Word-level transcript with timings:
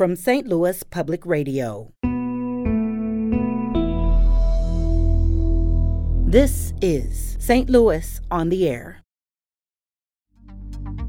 from 0.00 0.16
St. 0.16 0.48
Louis 0.48 0.82
Public 0.84 1.26
Radio. 1.26 1.92
This 6.26 6.72
is 6.80 7.36
St. 7.38 7.68
Louis 7.68 8.18
on 8.30 8.48
the 8.48 8.66
Air. 8.66 9.02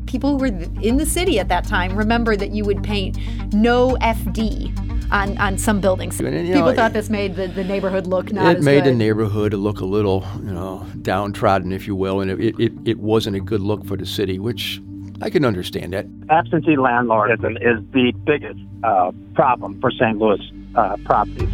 People 0.07 0.31
who 0.31 0.37
were 0.39 0.47
in 0.81 0.97
the 0.97 1.05
city 1.05 1.39
at 1.39 1.47
that 1.47 1.63
time 1.63 1.95
remember 1.95 2.35
that 2.35 2.51
you 2.51 2.65
would 2.65 2.83
paint 2.83 3.17
no 3.53 3.95
FD 4.01 4.77
on, 5.09 5.37
on 5.37 5.57
some 5.57 5.79
buildings. 5.79 6.19
And, 6.19 6.45
you 6.45 6.53
People 6.53 6.71
know, 6.71 6.75
thought 6.75 6.91
this 6.91 7.09
made 7.09 7.37
the, 7.37 7.47
the 7.47 7.63
neighborhood 7.63 8.07
look 8.07 8.33
not 8.33 8.55
it 8.55 8.57
as 8.57 8.65
made 8.65 8.83
good. 8.83 8.91
the 8.91 8.97
neighborhood 8.97 9.53
look 9.53 9.79
a 9.79 9.85
little, 9.85 10.27
you 10.39 10.51
know, 10.51 10.85
downtrodden, 11.01 11.71
if 11.71 11.87
you 11.87 11.95
will, 11.95 12.19
and 12.19 12.29
it, 12.29 12.59
it, 12.59 12.73
it 12.83 12.99
wasn't 12.99 13.37
a 13.37 13.39
good 13.39 13.61
look 13.61 13.85
for 13.85 13.95
the 13.95 14.05
city, 14.05 14.37
which 14.37 14.81
I 15.21 15.29
can 15.29 15.45
understand 15.45 15.93
that. 15.93 16.05
absentee 16.29 16.75
landlordism 16.75 17.55
is 17.57 17.83
the 17.91 18.11
biggest 18.25 18.59
uh, 18.83 19.11
problem 19.35 19.79
for 19.79 19.91
St. 19.91 20.17
Louis 20.17 20.39
uh, 20.75 20.97
properties. 21.05 21.49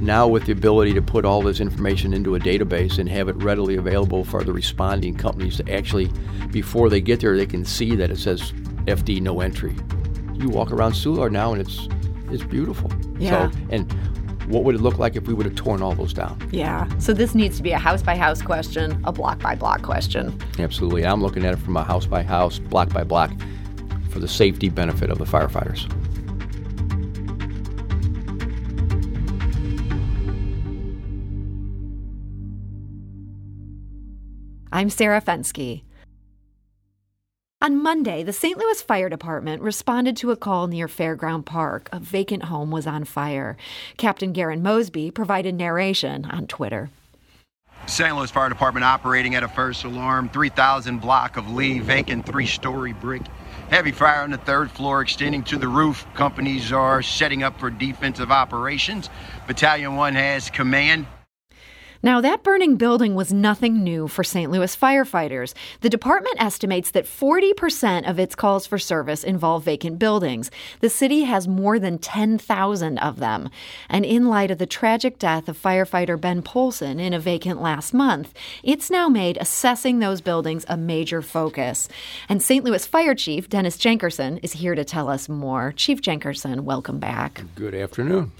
Now, 0.00 0.26
with 0.26 0.46
the 0.46 0.52
ability 0.52 0.94
to 0.94 1.02
put 1.02 1.24
all 1.24 1.42
this 1.42 1.60
information 1.60 2.12
into 2.12 2.34
a 2.34 2.40
database 2.40 2.98
and 2.98 3.08
have 3.08 3.28
it 3.28 3.36
readily 3.36 3.76
available 3.76 4.24
for 4.24 4.42
the 4.42 4.52
responding 4.52 5.14
companies 5.14 5.58
to 5.58 5.72
actually, 5.72 6.10
before 6.50 6.90
they 6.90 7.00
get 7.00 7.20
there, 7.20 7.36
they 7.36 7.46
can 7.46 7.64
see 7.64 7.94
that 7.94 8.10
it 8.10 8.18
says 8.18 8.52
FD 8.86 9.20
no 9.20 9.40
entry. 9.40 9.76
You 10.34 10.48
walk 10.48 10.72
around 10.72 10.92
Soulard 10.92 11.30
now 11.30 11.52
and 11.52 11.60
it's 11.60 11.88
it's 12.32 12.42
beautiful. 12.42 12.90
Yeah. 13.18 13.50
So, 13.50 13.58
and 13.70 14.21
what 14.46 14.64
would 14.64 14.74
it 14.74 14.80
look 14.80 14.98
like 14.98 15.16
if 15.16 15.26
we 15.26 15.34
would 15.34 15.46
have 15.46 15.54
torn 15.54 15.82
all 15.82 15.94
those 15.94 16.12
down? 16.12 16.38
Yeah. 16.50 16.88
So 16.98 17.12
this 17.12 17.34
needs 17.34 17.56
to 17.58 17.62
be 17.62 17.72
a 17.72 17.78
house 17.78 18.02
by 18.02 18.16
house 18.16 18.42
question, 18.42 19.00
a 19.04 19.12
block 19.12 19.40
by 19.40 19.54
block 19.54 19.82
question. 19.82 20.38
Absolutely. 20.58 21.06
I'm 21.06 21.22
looking 21.22 21.44
at 21.44 21.54
it 21.54 21.58
from 21.58 21.76
a 21.76 21.84
house 21.84 22.06
by 22.06 22.22
house, 22.22 22.58
block 22.58 22.92
by 22.92 23.04
block, 23.04 23.30
for 24.10 24.18
the 24.18 24.28
safety 24.28 24.68
benefit 24.68 25.10
of 25.10 25.18
the 25.18 25.24
firefighters. 25.24 25.90
I'm 34.74 34.88
Sarah 34.88 35.20
Fenske. 35.20 35.82
On 37.62 37.80
Monday, 37.80 38.24
the 38.24 38.32
St. 38.32 38.58
Louis 38.58 38.82
Fire 38.82 39.08
Department 39.08 39.62
responded 39.62 40.16
to 40.16 40.32
a 40.32 40.36
call 40.36 40.66
near 40.66 40.88
Fairground 40.88 41.44
Park. 41.44 41.88
A 41.92 42.00
vacant 42.00 42.46
home 42.46 42.72
was 42.72 42.88
on 42.88 43.04
fire. 43.04 43.56
Captain 43.96 44.32
Garon 44.32 44.62
Mosby 44.62 45.12
provided 45.12 45.54
narration 45.54 46.24
on 46.24 46.48
Twitter. 46.48 46.90
St. 47.86 48.16
Louis 48.16 48.32
Fire 48.32 48.48
Department 48.48 48.82
operating 48.82 49.36
at 49.36 49.44
a 49.44 49.48
first 49.48 49.84
alarm, 49.84 50.28
3000 50.28 50.98
block 50.98 51.36
of 51.36 51.52
Lee, 51.52 51.78
vacant 51.78 52.26
three 52.26 52.46
story 52.46 52.94
brick. 52.94 53.22
Heavy 53.70 53.92
fire 53.92 54.22
on 54.22 54.32
the 54.32 54.38
third 54.38 54.68
floor 54.68 55.00
extending 55.00 55.44
to 55.44 55.56
the 55.56 55.68
roof. 55.68 56.04
Companies 56.14 56.72
are 56.72 57.00
setting 57.00 57.44
up 57.44 57.60
for 57.60 57.70
defensive 57.70 58.32
operations. 58.32 59.08
Battalion 59.46 59.94
1 59.94 60.16
has 60.16 60.50
command. 60.50 61.06
Now, 62.04 62.20
that 62.20 62.42
burning 62.42 62.74
building 62.74 63.14
was 63.14 63.32
nothing 63.32 63.84
new 63.84 64.08
for 64.08 64.24
St. 64.24 64.50
Louis 64.50 64.74
firefighters. 64.74 65.54
The 65.82 65.88
department 65.88 66.34
estimates 66.42 66.90
that 66.90 67.04
40% 67.04 68.10
of 68.10 68.18
its 68.18 68.34
calls 68.34 68.66
for 68.66 68.76
service 68.76 69.22
involve 69.22 69.62
vacant 69.62 70.00
buildings. 70.00 70.50
The 70.80 70.90
city 70.90 71.22
has 71.22 71.46
more 71.46 71.78
than 71.78 71.98
10,000 71.98 72.98
of 72.98 73.20
them. 73.20 73.50
And 73.88 74.04
in 74.04 74.26
light 74.26 74.50
of 74.50 74.58
the 74.58 74.66
tragic 74.66 75.16
death 75.16 75.48
of 75.48 75.56
firefighter 75.56 76.20
Ben 76.20 76.42
Polson 76.42 76.98
in 76.98 77.14
a 77.14 77.20
vacant 77.20 77.62
last 77.62 77.94
month, 77.94 78.34
it's 78.64 78.90
now 78.90 79.08
made 79.08 79.38
assessing 79.40 80.00
those 80.00 80.20
buildings 80.20 80.66
a 80.68 80.76
major 80.76 81.22
focus. 81.22 81.88
And 82.28 82.42
St. 82.42 82.64
Louis 82.64 82.84
Fire 82.84 83.14
Chief 83.14 83.48
Dennis 83.48 83.76
Jenkerson 83.76 84.40
is 84.42 84.54
here 84.54 84.74
to 84.74 84.84
tell 84.84 85.08
us 85.08 85.28
more. 85.28 85.70
Chief 85.76 86.00
Jenkerson, 86.02 86.62
welcome 86.62 86.98
back. 86.98 87.44
Good 87.54 87.76
afternoon. 87.76 88.32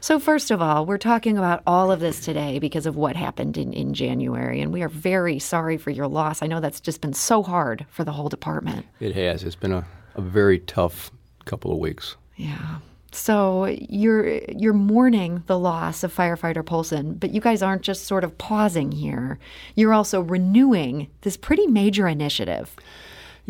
So, 0.00 0.18
first 0.18 0.50
of 0.50 0.62
all, 0.62 0.86
we're 0.86 0.96
talking 0.96 1.36
about 1.36 1.62
all 1.66 1.92
of 1.92 2.00
this 2.00 2.20
today 2.20 2.58
because 2.58 2.86
of 2.86 2.96
what 2.96 3.09
happened 3.16 3.56
in, 3.56 3.72
in 3.72 3.94
January, 3.94 4.60
and 4.60 4.72
we 4.72 4.82
are 4.82 4.88
very 4.88 5.38
sorry 5.38 5.76
for 5.76 5.90
your 5.90 6.08
loss. 6.08 6.42
I 6.42 6.46
know 6.46 6.60
that's 6.60 6.80
just 6.80 7.00
been 7.00 7.12
so 7.12 7.42
hard 7.42 7.86
for 7.90 8.04
the 8.04 8.12
whole 8.12 8.28
department. 8.28 8.86
It 9.00 9.14
has. 9.14 9.42
It's 9.44 9.56
been 9.56 9.72
a, 9.72 9.86
a 10.14 10.20
very 10.20 10.58
tough 10.60 11.10
couple 11.44 11.72
of 11.72 11.78
weeks. 11.78 12.16
Yeah. 12.36 12.78
So 13.12 13.64
you're 13.66 14.38
you're 14.48 14.72
mourning 14.72 15.42
the 15.46 15.58
loss 15.58 16.04
of 16.04 16.14
firefighter 16.14 16.64
Polson, 16.64 17.14
but 17.14 17.30
you 17.30 17.40
guys 17.40 17.62
aren't 17.62 17.82
just 17.82 18.04
sort 18.04 18.22
of 18.22 18.38
pausing 18.38 18.92
here. 18.92 19.38
You're 19.74 19.92
also 19.92 20.20
renewing 20.20 21.08
this 21.22 21.36
pretty 21.36 21.66
major 21.66 22.06
initiative. 22.06 22.76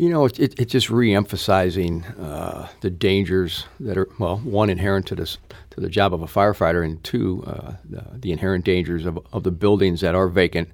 You 0.01 0.09
know, 0.09 0.25
it's 0.25 0.39
it, 0.39 0.59
it's 0.59 0.71
just 0.71 0.89
re-emphasizing 0.89 2.03
uh, 2.03 2.67
the 2.79 2.89
dangers 2.89 3.65
that 3.79 3.99
are 3.99 4.09
well, 4.17 4.37
one 4.37 4.71
inherent 4.71 5.05
to 5.05 5.15
this 5.15 5.37
to 5.69 5.79
the 5.79 5.89
job 5.89 6.11
of 6.11 6.23
a 6.23 6.25
firefighter, 6.25 6.83
and 6.83 7.03
two, 7.03 7.43
uh, 7.45 7.73
the, 7.87 8.03
the 8.15 8.31
inherent 8.31 8.65
dangers 8.65 9.05
of, 9.05 9.19
of 9.31 9.43
the 9.43 9.51
buildings 9.51 10.01
that 10.01 10.15
are 10.15 10.27
vacant, 10.27 10.69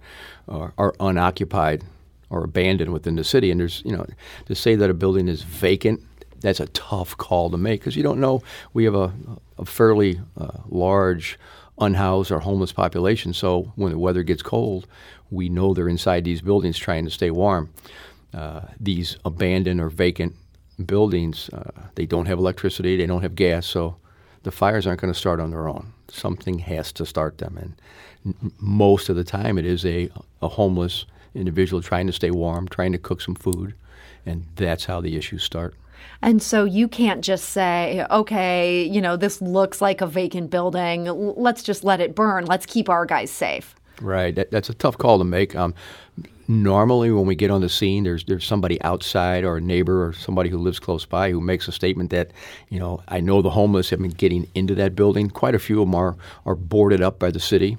or 0.47 0.73
are 0.77 0.95
unoccupied, 1.01 1.83
or 2.29 2.45
abandoned 2.45 2.93
within 2.93 3.17
the 3.17 3.23
city. 3.25 3.51
And 3.51 3.59
there's 3.59 3.81
you 3.83 3.91
know, 3.91 4.07
to 4.45 4.55
say 4.55 4.75
that 4.75 4.89
a 4.89 4.93
building 4.93 5.27
is 5.27 5.41
vacant, 5.41 6.01
that's 6.39 6.61
a 6.61 6.67
tough 6.67 7.17
call 7.17 7.49
to 7.49 7.57
make 7.57 7.81
because 7.81 7.97
you 7.97 8.03
don't 8.03 8.21
know. 8.21 8.41
We 8.71 8.85
have 8.85 8.95
a, 8.95 9.11
a 9.57 9.65
fairly 9.65 10.21
uh, 10.39 10.59
large 10.69 11.37
unhoused 11.79 12.31
or 12.31 12.39
homeless 12.39 12.71
population, 12.71 13.33
so 13.33 13.73
when 13.75 13.91
the 13.91 13.99
weather 13.99 14.23
gets 14.23 14.41
cold, 14.41 14.87
we 15.31 15.49
know 15.49 15.73
they're 15.73 15.89
inside 15.89 16.23
these 16.23 16.41
buildings 16.41 16.77
trying 16.77 17.03
to 17.03 17.11
stay 17.11 17.29
warm 17.29 17.73
uh, 18.33 18.61
these 18.79 19.17
abandoned 19.25 19.79
or 19.79 19.89
vacant 19.89 20.35
buildings, 20.85 21.49
uh, 21.53 21.71
they 21.95 22.05
don't 22.05 22.27
have 22.27 22.37
electricity, 22.37 22.97
they 22.97 23.05
don't 23.05 23.21
have 23.21 23.35
gas, 23.35 23.65
so 23.65 23.95
the 24.43 24.51
fires 24.51 24.85
aren't 24.85 25.01
going 25.01 25.13
to 25.13 25.19
start 25.19 25.39
on 25.39 25.51
their 25.51 25.67
own. 25.67 25.93
Something 26.09 26.59
has 26.59 26.91
to 26.93 27.05
start 27.05 27.37
them, 27.39 27.57
and 27.57 27.73
n- 28.25 28.51
most 28.59 29.09
of 29.09 29.15
the 29.15 29.23
time, 29.23 29.57
it 29.57 29.65
is 29.65 29.85
a, 29.85 30.09
a 30.41 30.47
homeless 30.47 31.05
individual 31.33 31.81
trying 31.81 32.07
to 32.07 32.13
stay 32.13 32.31
warm, 32.31 32.67
trying 32.67 32.91
to 32.91 32.97
cook 32.97 33.21
some 33.21 33.35
food, 33.35 33.73
and 34.25 34.45
that's 34.55 34.85
how 34.85 35.01
the 35.01 35.15
issues 35.15 35.43
start. 35.43 35.73
And 36.21 36.41
so 36.41 36.63
you 36.63 36.87
can't 36.87 37.23
just 37.23 37.49
say, 37.49 38.05
okay, 38.09 38.83
you 38.83 39.01
know, 39.01 39.17
this 39.17 39.41
looks 39.41 39.81
like 39.81 40.01
a 40.01 40.07
vacant 40.07 40.49
building. 40.49 41.05
Let's 41.05 41.63
just 41.63 41.83
let 41.83 41.99
it 42.01 42.15
burn. 42.15 42.45
Let's 42.45 42.65
keep 42.65 42.89
our 42.89 43.05
guys 43.05 43.31
safe. 43.31 43.75
Right. 44.01 44.35
That, 44.35 44.51
that's 44.51 44.69
a 44.69 44.73
tough 44.73 44.97
call 44.97 45.17
to 45.17 45.23
make. 45.23 45.55
Um, 45.55 45.73
normally, 46.47 47.11
when 47.11 47.25
we 47.25 47.35
get 47.35 47.51
on 47.51 47.61
the 47.61 47.69
scene, 47.69 48.03
there's 48.03 48.23
there's 48.25 48.45
somebody 48.45 48.81
outside 48.81 49.43
or 49.43 49.57
a 49.57 49.61
neighbor 49.61 50.05
or 50.05 50.13
somebody 50.13 50.49
who 50.49 50.57
lives 50.57 50.79
close 50.79 51.05
by 51.05 51.31
who 51.31 51.41
makes 51.41 51.67
a 51.67 51.71
statement 51.71 52.09
that, 52.11 52.31
you 52.69 52.79
know, 52.79 53.01
I 53.07 53.19
know 53.19 53.41
the 53.41 53.49
homeless 53.49 53.89
have 53.89 53.99
been 54.01 54.11
getting 54.11 54.47
into 54.55 54.75
that 54.75 54.95
building. 54.95 55.29
Quite 55.29 55.55
a 55.55 55.59
few 55.59 55.81
of 55.81 55.87
them 55.87 55.95
are, 55.95 56.15
are 56.45 56.55
boarded 56.55 57.01
up 57.01 57.19
by 57.19 57.31
the 57.31 57.39
city. 57.39 57.77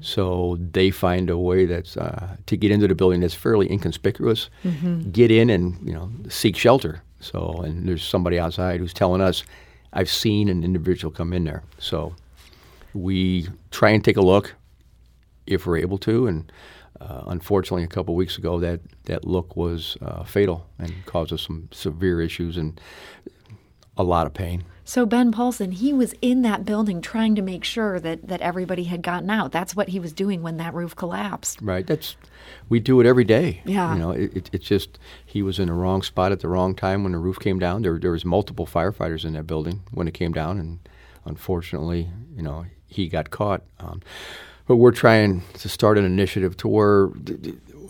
So 0.00 0.58
they 0.72 0.90
find 0.90 1.28
a 1.28 1.36
way 1.36 1.66
that's 1.66 1.96
uh, 1.96 2.36
to 2.46 2.56
get 2.56 2.70
into 2.70 2.86
the 2.86 2.94
building 2.94 3.20
that's 3.20 3.34
fairly 3.34 3.70
inconspicuous, 3.70 4.48
get 5.12 5.30
in 5.30 5.50
and 5.50 5.76
you 5.86 5.92
know 5.92 6.10
seek 6.28 6.56
shelter. 6.56 7.02
So 7.20 7.62
and 7.64 7.88
there's 7.88 8.04
somebody 8.04 8.38
outside 8.38 8.78
who's 8.78 8.94
telling 8.94 9.20
us, 9.20 9.42
I've 9.92 10.08
seen 10.08 10.48
an 10.48 10.62
individual 10.62 11.12
come 11.12 11.32
in 11.32 11.44
there. 11.44 11.62
So 11.78 12.14
we 12.94 13.48
try 13.70 13.90
and 13.90 14.04
take 14.04 14.16
a 14.16 14.22
look 14.22 14.54
if 15.46 15.66
we're 15.66 15.78
able 15.78 15.98
to. 15.98 16.26
And 16.28 16.50
uh, 17.00 17.24
unfortunately, 17.26 17.84
a 17.84 17.88
couple 17.88 18.14
weeks 18.14 18.38
ago, 18.38 18.60
that, 18.60 18.80
that 19.04 19.24
look 19.24 19.56
was 19.56 19.96
uh, 20.02 20.24
fatal 20.24 20.66
and 20.78 20.92
caused 21.06 21.32
us 21.32 21.42
some 21.42 21.68
severe 21.72 22.20
issues 22.20 22.56
and 22.56 22.80
a 23.96 24.02
lot 24.02 24.26
of 24.26 24.34
pain. 24.34 24.64
So 24.84 25.04
Ben 25.04 25.32
Polson, 25.32 25.72
he 25.72 25.92
was 25.92 26.14
in 26.22 26.42
that 26.42 26.64
building 26.64 27.00
trying 27.00 27.34
to 27.34 27.42
make 27.42 27.64
sure 27.64 27.98
that, 27.98 28.28
that 28.28 28.40
everybody 28.40 28.84
had 28.84 29.02
gotten 29.02 29.28
out. 29.30 29.50
That's 29.50 29.74
what 29.74 29.88
he 29.88 29.98
was 29.98 30.12
doing 30.12 30.42
when 30.42 30.58
that 30.58 30.74
roof 30.74 30.94
collapsed. 30.94 31.60
Right. 31.60 31.84
That's 31.84 32.14
we 32.68 32.78
do 32.78 33.00
it 33.00 33.06
every 33.06 33.24
day. 33.24 33.62
Yeah. 33.64 33.94
You 33.94 33.98
know, 33.98 34.10
it, 34.12 34.36
it, 34.36 34.50
it's 34.52 34.66
just 34.66 35.00
he 35.24 35.42
was 35.42 35.58
in 35.58 35.66
the 35.66 35.72
wrong 35.72 36.02
spot 36.02 36.30
at 36.30 36.38
the 36.38 36.48
wrong 36.48 36.76
time 36.76 37.02
when 37.02 37.12
the 37.12 37.18
roof 37.18 37.40
came 37.40 37.58
down. 37.58 37.82
There, 37.82 37.98
there 37.98 38.12
was 38.12 38.24
multiple 38.24 38.64
firefighters 38.64 39.24
in 39.24 39.32
that 39.32 39.46
building 39.48 39.82
when 39.90 40.06
it 40.06 40.14
came 40.14 40.32
down, 40.32 40.60
and 40.60 40.78
unfortunately, 41.24 42.08
you 42.36 42.42
know, 42.42 42.66
he 42.86 43.08
got 43.08 43.30
caught. 43.30 43.62
Um, 43.80 44.02
but 44.66 44.76
we're 44.76 44.92
trying 44.92 45.42
to 45.54 45.68
start 45.68 45.98
an 45.98 46.04
initiative 46.04 46.56
to 46.58 46.68
where 46.68 47.10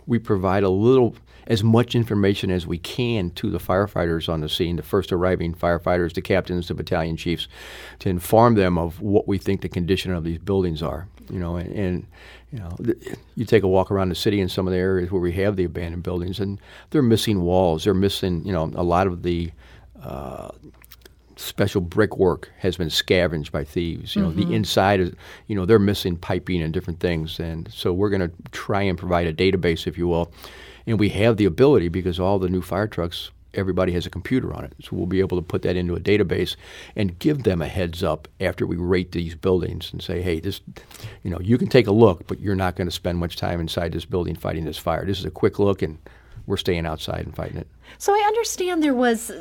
we 0.07 0.19
provide 0.19 0.63
a 0.63 0.69
little 0.69 1.15
as 1.47 1.63
much 1.63 1.95
information 1.95 2.51
as 2.51 2.67
we 2.67 2.79
can 2.79 3.31
to 3.31 3.51
the 3.51 3.59
firefighters 3.59 4.29
on 4.29 4.41
the 4.41 4.49
scene, 4.49 4.77
the 4.77 4.83
first 4.83 5.13
arriving 5.13 5.55
firefighters, 5.55 6.13
the 6.15 6.21
captains, 6.21 6.69
the 6.69 6.75
battalion 6.75 7.17
chiefs, 7.17 7.47
to 8.01 8.09
inform 8.09 8.55
them 8.55 8.77
of 8.77 9.01
what 9.01 9.29
we 9.29 9.39
think 9.39 9.61
the 9.61 9.69
condition 9.69 10.13
of 10.13 10.25
these 10.25 10.39
buildings 10.39 10.83
are. 10.83 11.07
You 11.31 11.39
know, 11.39 11.57
and, 11.57 11.73
and 11.73 12.07
you 12.53 12.59
know, 12.59 12.71
th- 12.83 13.17
you 13.37 13.45
take 13.45 13.63
a 13.63 13.69
walk 13.69 13.91
around 13.91 14.09
the 14.09 14.15
city 14.15 14.41
in 14.41 14.49
some 14.49 14.67
of 14.67 14.73
the 14.73 14.79
areas 14.79 15.11
where 15.11 15.21
we 15.21 15.33
have 15.33 15.57
the 15.57 15.65
abandoned 15.65 16.03
buildings, 16.03 16.41
and 16.41 16.61
they're 16.91 17.03
missing 17.03 17.43
walls. 17.43 17.85
They're 17.85 17.95
missing, 17.95 18.45
you 18.45 18.53
know, 18.53 18.71
a 18.75 18.83
lot 18.83 19.07
of 19.07 19.23
the 19.23 19.53
uh, 20.03 20.49
special 21.37 21.81
brickwork 21.81 22.51
has 22.59 22.77
been 22.77 22.91
scavenged 22.91 23.53
by 23.53 23.65
thieves. 23.65 24.17
You 24.17 24.23
know, 24.23 24.31
the 24.31 24.43
mm-hmm. 24.43 24.55
inside 24.55 25.01
is, 25.01 25.13
you 25.47 25.55
know, 25.55 25.67
they're 25.67 25.79
missing 25.79 26.17
piping 26.17 26.63
and 26.63 26.73
different 26.73 27.01
things, 27.01 27.39
and 27.39 27.71
so 27.73 27.93
we're 27.93 28.11
going 28.11 28.29
to 28.29 28.33
try 28.53 28.83
and 28.83 28.99
provide 28.99 29.27
a 29.27 29.35
database, 29.35 29.87
if 29.87 29.99
you 29.99 30.09
will, 30.09 30.33
and 30.87 30.99
we 30.99 31.11
have 31.11 31.37
the 31.37 31.45
ability 31.45 31.89
because 31.89 32.19
all 32.19 32.39
the 32.39 32.49
new 32.49 32.63
fire 32.63 32.87
trucks 32.87 33.31
everybody 33.57 33.93
has 33.93 34.07
a 34.07 34.11
computer 34.11 34.53
on 34.53 34.65
it. 34.65 34.75
So 34.83 34.91
we'll 34.93 35.07
be 35.07 35.21
able 35.21 35.39
to 35.39 35.43
put 35.43 35.63
that 35.63 35.77
into 35.77 35.95
a 35.95 36.01
database 36.01 36.57
and 36.95 37.19
give 37.19 37.43
them 37.43 37.63
a 37.63 37.69
heads 37.69 38.03
up 38.03 38.29
after 38.41 38.67
we 38.67 38.77
rate 38.77 39.13
these 39.13 39.35
buildings 39.35 39.91
and 39.93 40.03
say, 40.03 40.23
hey, 40.23 40.41
this, 40.41 40.61
you 41.23 41.31
know, 41.31 41.41
you 41.41 41.59
can 41.59 41.69
take 41.69 41.87
a 41.87 41.93
look, 41.93 42.27
but 42.27 42.41
you're 42.41 42.55
not 42.55 42.77
going 42.77 42.87
to 42.87 42.93
spend 42.93 43.19
much 43.19 43.37
time 43.37 43.61
inside 43.61 43.93
this 43.93 44.05
building 44.05 44.35
fighting 44.35 44.65
this 44.65 44.79
fire. 44.79 45.05
This 45.05 45.19
is 45.19 45.25
a 45.25 45.31
quick 45.31 45.59
look, 45.59 45.83
and 45.83 45.99
we're 46.47 46.57
staying 46.57 46.87
outside 46.87 47.25
and 47.25 47.35
fighting 47.35 47.57
it. 47.57 47.67
So 47.99 48.13
I 48.13 48.23
understand 48.27 48.83
there 48.83 48.95
was 48.95 49.33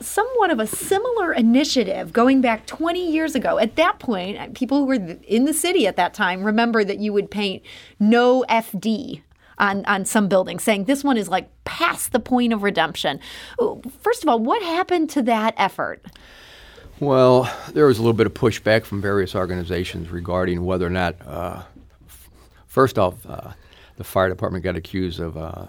somewhat 0.00 0.50
of 0.50 0.58
a 0.58 0.66
similar 0.66 1.32
initiative 1.32 2.12
going 2.12 2.40
back 2.40 2.66
20 2.66 3.10
years 3.10 3.34
ago. 3.34 3.58
At 3.58 3.76
that 3.76 3.98
point, 3.98 4.54
people 4.54 4.78
who 4.78 4.84
were 4.86 5.18
in 5.26 5.44
the 5.44 5.54
city 5.54 5.86
at 5.86 5.96
that 5.96 6.14
time 6.14 6.42
remember 6.42 6.84
that 6.84 6.98
you 6.98 7.12
would 7.12 7.30
paint 7.30 7.62
no 7.98 8.44
FD 8.48 9.22
on, 9.58 9.84
on 9.84 10.04
some 10.04 10.28
buildings, 10.28 10.62
saying 10.62 10.84
this 10.84 11.04
one 11.04 11.16
is 11.16 11.28
like 11.28 11.48
past 11.64 12.12
the 12.12 12.20
point 12.20 12.52
of 12.52 12.62
redemption. 12.62 13.20
First 14.00 14.22
of 14.22 14.28
all, 14.28 14.38
what 14.38 14.62
happened 14.62 15.10
to 15.10 15.22
that 15.22 15.54
effort? 15.56 16.04
Well, 17.00 17.52
there 17.72 17.86
was 17.86 17.98
a 17.98 18.02
little 18.02 18.14
bit 18.14 18.26
of 18.26 18.34
pushback 18.34 18.84
from 18.84 19.00
various 19.00 19.34
organizations 19.34 20.10
regarding 20.10 20.64
whether 20.64 20.86
or 20.86 20.90
not, 20.90 21.16
uh, 21.26 21.62
f- 22.06 22.30
first 22.66 22.98
off, 22.98 23.14
uh, 23.26 23.52
the 23.96 24.04
fire 24.04 24.28
department 24.28 24.64
got 24.64 24.76
accused 24.76 25.18
of 25.20 25.36
uh, 25.36 25.66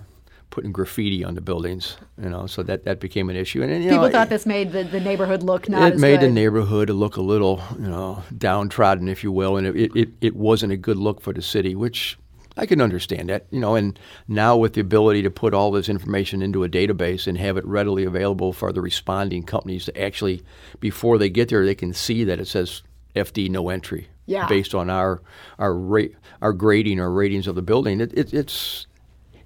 putting 0.55 0.71
graffiti 0.71 1.21
on 1.21 1.35
the 1.35 1.41
buildings, 1.41 1.97
you 2.17 2.29
know, 2.29 2.47
so 2.47 2.63
that, 2.63 2.85
that 2.85 3.01
became 3.01 3.29
an 3.29 3.35
issue. 3.35 3.61
And, 3.61 3.69
and 3.69 3.83
people 3.83 4.05
know, 4.05 4.09
thought 4.09 4.29
this 4.29 4.45
made 4.45 4.71
the, 4.71 4.85
the 4.85 5.01
neighborhood 5.01 5.43
look 5.43 5.67
not. 5.67 5.91
It 5.91 5.99
made 5.99 6.21
good. 6.21 6.29
the 6.29 6.31
neighborhood 6.31 6.89
look 6.89 7.17
a 7.17 7.21
little, 7.21 7.61
you 7.77 7.89
know, 7.89 8.23
downtrodden, 8.37 9.09
if 9.09 9.21
you 9.21 9.33
will, 9.33 9.57
and 9.57 9.67
it, 9.67 9.93
it, 9.93 10.09
it 10.21 10.33
wasn't 10.33 10.71
a 10.71 10.77
good 10.77 10.95
look 10.95 11.19
for 11.19 11.33
the 11.33 11.41
city, 11.41 11.75
which 11.75 12.17
I 12.55 12.65
can 12.65 12.79
understand 12.79 13.27
that, 13.27 13.47
you 13.51 13.59
know, 13.59 13.75
and 13.75 13.99
now 14.29 14.55
with 14.55 14.75
the 14.75 14.79
ability 14.81 15.23
to 15.23 15.29
put 15.29 15.53
all 15.53 15.71
this 15.71 15.89
information 15.89 16.41
into 16.41 16.63
a 16.63 16.69
database 16.69 17.27
and 17.27 17.37
have 17.37 17.57
it 17.57 17.65
readily 17.65 18.05
available 18.05 18.53
for 18.53 18.71
the 18.71 18.79
responding 18.79 19.43
companies 19.43 19.83
to 19.85 20.01
actually, 20.01 20.41
before 20.79 21.17
they 21.17 21.29
get 21.29 21.49
there, 21.49 21.65
they 21.65 21.75
can 21.75 21.93
see 21.93 22.23
that 22.23 22.39
it 22.39 22.47
says 22.47 22.81
FD 23.13 23.49
no 23.49 23.67
entry. 23.67 24.07
Yeah. 24.25 24.47
Based 24.47 24.73
on 24.73 24.89
our 24.89 25.21
our 25.59 25.75
rate, 25.75 26.15
our 26.41 26.53
grading 26.53 26.99
or 26.99 27.11
ratings 27.11 27.45
of 27.45 27.55
the 27.55 27.61
building, 27.61 27.99
it, 28.01 28.11
it, 28.13 28.33
it's 28.33 28.87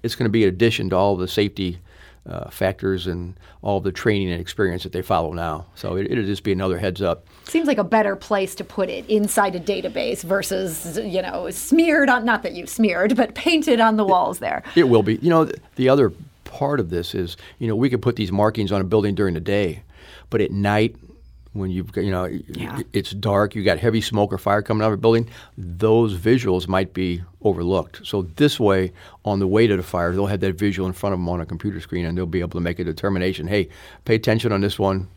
it's 0.02 0.14
going 0.14 0.24
to 0.24 0.30
be 0.30 0.44
an 0.44 0.48
addition 0.48 0.90
to 0.90 0.96
all 0.96 1.16
the 1.16 1.28
safety 1.28 1.78
uh, 2.26 2.50
factors 2.50 3.06
and 3.06 3.34
all 3.62 3.80
the 3.80 3.92
training 3.92 4.30
and 4.30 4.40
experience 4.40 4.82
that 4.82 4.92
they 4.92 5.02
follow 5.02 5.32
now. 5.32 5.66
So 5.74 5.96
it, 5.96 6.10
will 6.10 6.24
just 6.24 6.44
be 6.44 6.52
another 6.52 6.78
heads 6.78 7.00
up. 7.02 7.26
Seems 7.44 7.66
like 7.66 7.78
a 7.78 7.84
better 7.84 8.14
place 8.14 8.54
to 8.56 8.64
put 8.64 8.88
it 8.88 9.08
inside 9.08 9.54
a 9.54 9.60
database 9.60 10.22
versus, 10.22 10.98
you 10.98 11.22
know, 11.22 11.50
smeared 11.50 12.08
on, 12.08 12.24
not 12.24 12.42
that 12.42 12.52
you've 12.52 12.68
smeared, 12.68 13.16
but 13.16 13.34
painted 13.34 13.80
on 13.80 13.96
the 13.96 14.04
walls 14.04 14.38
there. 14.38 14.62
It 14.76 14.88
will 14.88 15.02
be. 15.02 15.16
You 15.16 15.30
know, 15.30 15.44
the, 15.46 15.58
the 15.76 15.88
other 15.88 16.12
part 16.44 16.78
of 16.80 16.90
this 16.90 17.14
is, 17.14 17.36
you 17.58 17.68
know, 17.68 17.76
we 17.76 17.88
could 17.88 18.02
put 18.02 18.16
these 18.16 18.30
markings 18.30 18.70
on 18.70 18.80
a 18.80 18.84
building 18.84 19.14
during 19.14 19.34
the 19.34 19.40
day, 19.40 19.82
but 20.28 20.40
at 20.40 20.50
night, 20.50 20.96
when 21.52 21.70
you've 21.70 21.92
got, 21.92 22.04
you 22.04 22.10
know, 22.10 22.26
yeah. 22.26 22.80
it's 22.92 23.10
dark, 23.10 23.54
you 23.54 23.64
got 23.64 23.78
heavy 23.78 24.00
smoke 24.00 24.32
or 24.32 24.38
fire 24.38 24.62
coming 24.62 24.84
out 24.84 24.88
of 24.88 24.94
a 24.94 24.96
building, 24.96 25.28
those 25.58 26.16
visuals 26.16 26.68
might 26.68 26.94
be 26.94 27.22
overlooked. 27.42 28.06
So 28.06 28.22
this 28.22 28.60
way, 28.60 28.92
on 29.24 29.40
the 29.40 29.46
way 29.46 29.66
to 29.66 29.76
the 29.76 29.82
fire, 29.82 30.12
they'll 30.12 30.26
have 30.26 30.40
that 30.40 30.54
visual 30.54 30.86
in 30.86 30.92
front 30.92 31.12
of 31.12 31.18
them 31.18 31.28
on 31.28 31.40
a 31.40 31.46
computer 31.46 31.80
screen, 31.80 32.04
and 32.06 32.16
they'll 32.16 32.26
be 32.26 32.40
able 32.40 32.58
to 32.58 32.60
make 32.60 32.78
a 32.78 32.84
determination. 32.84 33.48
Hey, 33.48 33.68
pay 34.04 34.14
attention 34.14 34.52
on 34.52 34.60
this 34.60 34.78
one 34.78 35.08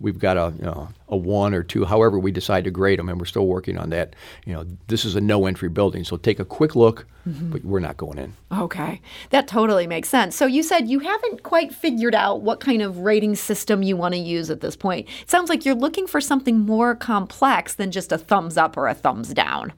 we've 0.00 0.18
got 0.18 0.36
a 0.36 0.52
you 0.56 0.64
know, 0.64 0.88
a 1.08 1.16
one 1.16 1.54
or 1.54 1.62
two, 1.62 1.84
however 1.84 2.18
we 2.18 2.30
decide 2.30 2.64
to 2.64 2.70
grade 2.70 2.98
them, 2.98 3.08
and 3.08 3.18
we're 3.18 3.26
still 3.26 3.46
working 3.46 3.78
on 3.78 3.90
that. 3.90 4.14
You 4.44 4.54
know, 4.54 4.66
this 4.88 5.04
is 5.04 5.16
a 5.16 5.20
no 5.20 5.46
entry 5.46 5.68
building, 5.68 6.04
so 6.04 6.16
take 6.16 6.38
a 6.38 6.44
quick 6.44 6.76
look, 6.76 7.06
mm-hmm. 7.28 7.50
but 7.50 7.64
we're 7.64 7.80
not 7.80 7.96
going 7.96 8.18
in. 8.18 8.32
Okay, 8.56 9.00
that 9.30 9.48
totally 9.48 9.86
makes 9.86 10.08
sense. 10.08 10.36
So 10.36 10.46
you 10.46 10.62
said 10.62 10.88
you 10.88 11.00
haven't 11.00 11.42
quite 11.42 11.74
figured 11.74 12.14
out 12.14 12.42
what 12.42 12.60
kind 12.60 12.82
of 12.82 12.98
rating 12.98 13.34
system 13.34 13.82
you 13.82 13.96
want 13.96 14.14
to 14.14 14.20
use 14.20 14.50
at 14.50 14.60
this 14.60 14.76
point. 14.76 15.08
It 15.22 15.30
sounds 15.30 15.48
like 15.48 15.64
you're 15.64 15.74
looking 15.74 16.06
for 16.06 16.20
something 16.20 16.58
more 16.60 16.94
complex 16.94 17.74
than 17.74 17.90
just 17.90 18.12
a 18.12 18.18
thumbs 18.18 18.56
up 18.56 18.76
or 18.76 18.88
a 18.88 18.94
thumbs 18.94 19.32
down. 19.34 19.72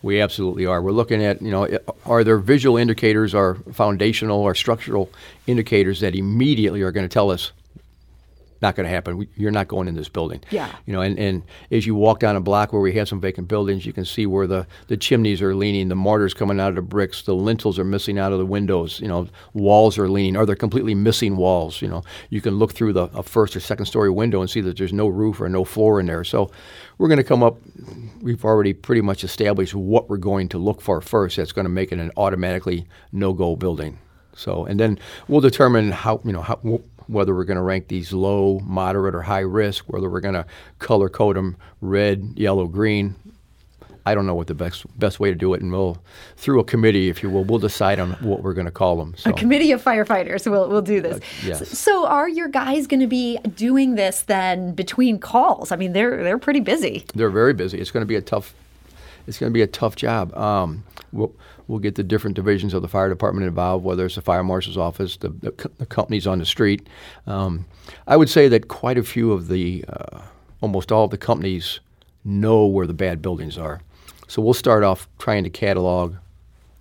We 0.00 0.20
absolutely 0.20 0.64
are. 0.64 0.80
We're 0.80 0.92
looking 0.92 1.24
at, 1.24 1.42
you 1.42 1.50
know, 1.50 1.66
are 2.06 2.22
there 2.22 2.38
visual 2.38 2.76
indicators, 2.76 3.34
or 3.34 3.56
foundational 3.72 4.40
or 4.40 4.54
structural 4.54 5.10
indicators 5.48 5.98
that 6.00 6.14
immediately 6.14 6.82
are 6.82 6.92
going 6.92 7.08
to 7.08 7.12
tell 7.12 7.32
us 7.32 7.50
not 8.60 8.76
going 8.76 8.84
to 8.84 8.90
happen. 8.90 9.28
You're 9.36 9.50
not 9.50 9.68
going 9.68 9.88
in 9.88 9.94
this 9.94 10.08
building. 10.08 10.42
Yeah. 10.50 10.74
You 10.86 10.92
know, 10.92 11.00
and, 11.00 11.18
and 11.18 11.42
as 11.70 11.86
you 11.86 11.94
walk 11.94 12.20
down 12.20 12.36
a 12.36 12.40
block 12.40 12.72
where 12.72 12.82
we 12.82 12.92
have 12.94 13.08
some 13.08 13.20
vacant 13.20 13.48
buildings, 13.48 13.86
you 13.86 13.92
can 13.92 14.04
see 14.04 14.26
where 14.26 14.46
the, 14.46 14.66
the 14.88 14.96
chimneys 14.96 15.40
are 15.42 15.54
leaning, 15.54 15.88
the 15.88 15.94
mortar's 15.94 16.34
coming 16.34 16.60
out 16.60 16.70
of 16.70 16.74
the 16.76 16.82
bricks, 16.82 17.22
the 17.22 17.34
lintels 17.34 17.78
are 17.78 17.84
missing 17.84 18.18
out 18.18 18.32
of 18.32 18.38
the 18.38 18.46
windows. 18.46 19.00
You 19.00 19.08
know, 19.08 19.28
walls 19.52 19.98
are 19.98 20.08
leaning. 20.08 20.36
or 20.36 20.40
they're 20.40 20.46
there 20.46 20.56
completely 20.56 20.94
missing 20.94 21.36
walls? 21.36 21.80
You 21.80 21.88
know, 21.88 22.02
you 22.30 22.40
can 22.40 22.58
look 22.58 22.72
through 22.72 22.92
the 22.92 23.04
a 23.14 23.22
first 23.22 23.56
or 23.56 23.60
second 23.60 23.86
story 23.86 24.10
window 24.10 24.40
and 24.40 24.50
see 24.50 24.60
that 24.62 24.76
there's 24.76 24.92
no 24.92 25.08
roof 25.08 25.40
or 25.40 25.48
no 25.48 25.64
floor 25.64 26.00
in 26.00 26.06
there. 26.06 26.24
So 26.24 26.50
we're 26.98 27.08
going 27.08 27.18
to 27.18 27.24
come 27.24 27.42
up. 27.42 27.58
We've 28.20 28.44
already 28.44 28.72
pretty 28.72 29.02
much 29.02 29.24
established 29.24 29.74
what 29.74 30.08
we're 30.08 30.16
going 30.16 30.48
to 30.50 30.58
look 30.58 30.80
for 30.80 31.00
first. 31.00 31.36
That's 31.36 31.52
going 31.52 31.64
to 31.64 31.70
make 31.70 31.92
it 31.92 31.98
an 31.98 32.10
automatically 32.16 32.86
no 33.12 33.32
go 33.32 33.56
building. 33.56 33.98
So, 34.34 34.66
and 34.66 34.78
then 34.78 34.98
we'll 35.26 35.40
determine 35.40 35.90
how 35.90 36.20
you 36.24 36.32
know 36.32 36.42
how 36.42 36.60
whether 37.08 37.34
we're 37.34 37.44
going 37.44 37.56
to 37.56 37.62
rank 37.62 37.88
these 37.88 38.12
low, 38.12 38.60
moderate, 38.60 39.14
or 39.14 39.22
high 39.22 39.40
risk, 39.40 39.84
whether 39.88 40.08
we're 40.08 40.20
going 40.20 40.34
to 40.34 40.46
color 40.78 41.08
code 41.08 41.36
them 41.36 41.56
red, 41.80 42.34
yellow, 42.36 42.66
green. 42.66 43.16
I 44.06 44.14
don't 44.14 44.24
know 44.24 44.34
what 44.34 44.46
the 44.46 44.54
best 44.54 44.86
best 44.98 45.20
way 45.20 45.28
to 45.28 45.34
do 45.34 45.52
it, 45.52 45.60
and 45.60 45.70
we'll 45.70 45.98
through 46.36 46.60
a 46.60 46.64
committee, 46.64 47.10
if 47.10 47.22
you 47.22 47.28
will, 47.28 47.44
we'll 47.44 47.58
decide 47.58 47.98
on 47.98 48.12
what 48.22 48.42
we're 48.42 48.54
going 48.54 48.64
to 48.64 48.70
call 48.70 48.96
them. 48.96 49.14
So. 49.18 49.30
A 49.30 49.32
committee 49.34 49.70
of 49.72 49.84
firefighters 49.84 50.50
will 50.50 50.66
will 50.68 50.80
do 50.80 51.02
this. 51.02 51.16
Uh, 51.16 51.20
yes. 51.44 51.78
So, 51.78 52.06
are 52.06 52.26
your 52.26 52.48
guys 52.48 52.86
going 52.86 53.00
to 53.00 53.06
be 53.06 53.36
doing 53.54 53.96
this 53.96 54.22
then 54.22 54.72
between 54.74 55.18
calls? 55.18 55.72
I 55.72 55.76
mean, 55.76 55.92
they're 55.92 56.22
they're 56.22 56.38
pretty 56.38 56.60
busy. 56.60 57.04
They're 57.14 57.28
very 57.28 57.52
busy. 57.52 57.78
It's 57.78 57.90
going 57.90 58.02
to 58.02 58.06
be 58.06 58.16
a 58.16 58.22
tough. 58.22 58.54
It's 59.28 59.38
going 59.38 59.52
to 59.52 59.54
be 59.54 59.62
a 59.62 59.66
tough 59.66 59.94
job. 59.94 60.36
Um, 60.36 60.84
we'll, 61.12 61.34
we'll 61.68 61.78
get 61.78 61.94
the 61.94 62.02
different 62.02 62.34
divisions 62.34 62.74
of 62.74 62.82
the 62.82 62.88
fire 62.88 63.08
department 63.08 63.46
involved, 63.46 63.84
whether 63.84 64.06
it's 64.06 64.14
the 64.14 64.22
fire 64.22 64.42
marshal's 64.42 64.78
office, 64.78 65.16
the, 65.18 65.28
the, 65.28 65.70
the 65.78 65.86
companies 65.86 66.26
on 66.26 66.38
the 66.38 66.46
street. 66.46 66.88
Um, 67.26 67.66
I 68.06 68.16
would 68.16 68.28
say 68.28 68.48
that 68.48 68.68
quite 68.68 68.98
a 68.98 69.02
few 69.02 69.32
of 69.32 69.48
the, 69.48 69.84
uh, 69.88 70.22
almost 70.60 70.90
all 70.90 71.04
of 71.04 71.10
the 71.10 71.18
companies 71.18 71.80
know 72.24 72.66
where 72.66 72.86
the 72.86 72.94
bad 72.94 73.22
buildings 73.22 73.56
are. 73.58 73.80
So 74.26 74.42
we'll 74.42 74.54
start 74.54 74.82
off 74.82 75.08
trying 75.18 75.44
to 75.44 75.50
catalog 75.50 76.16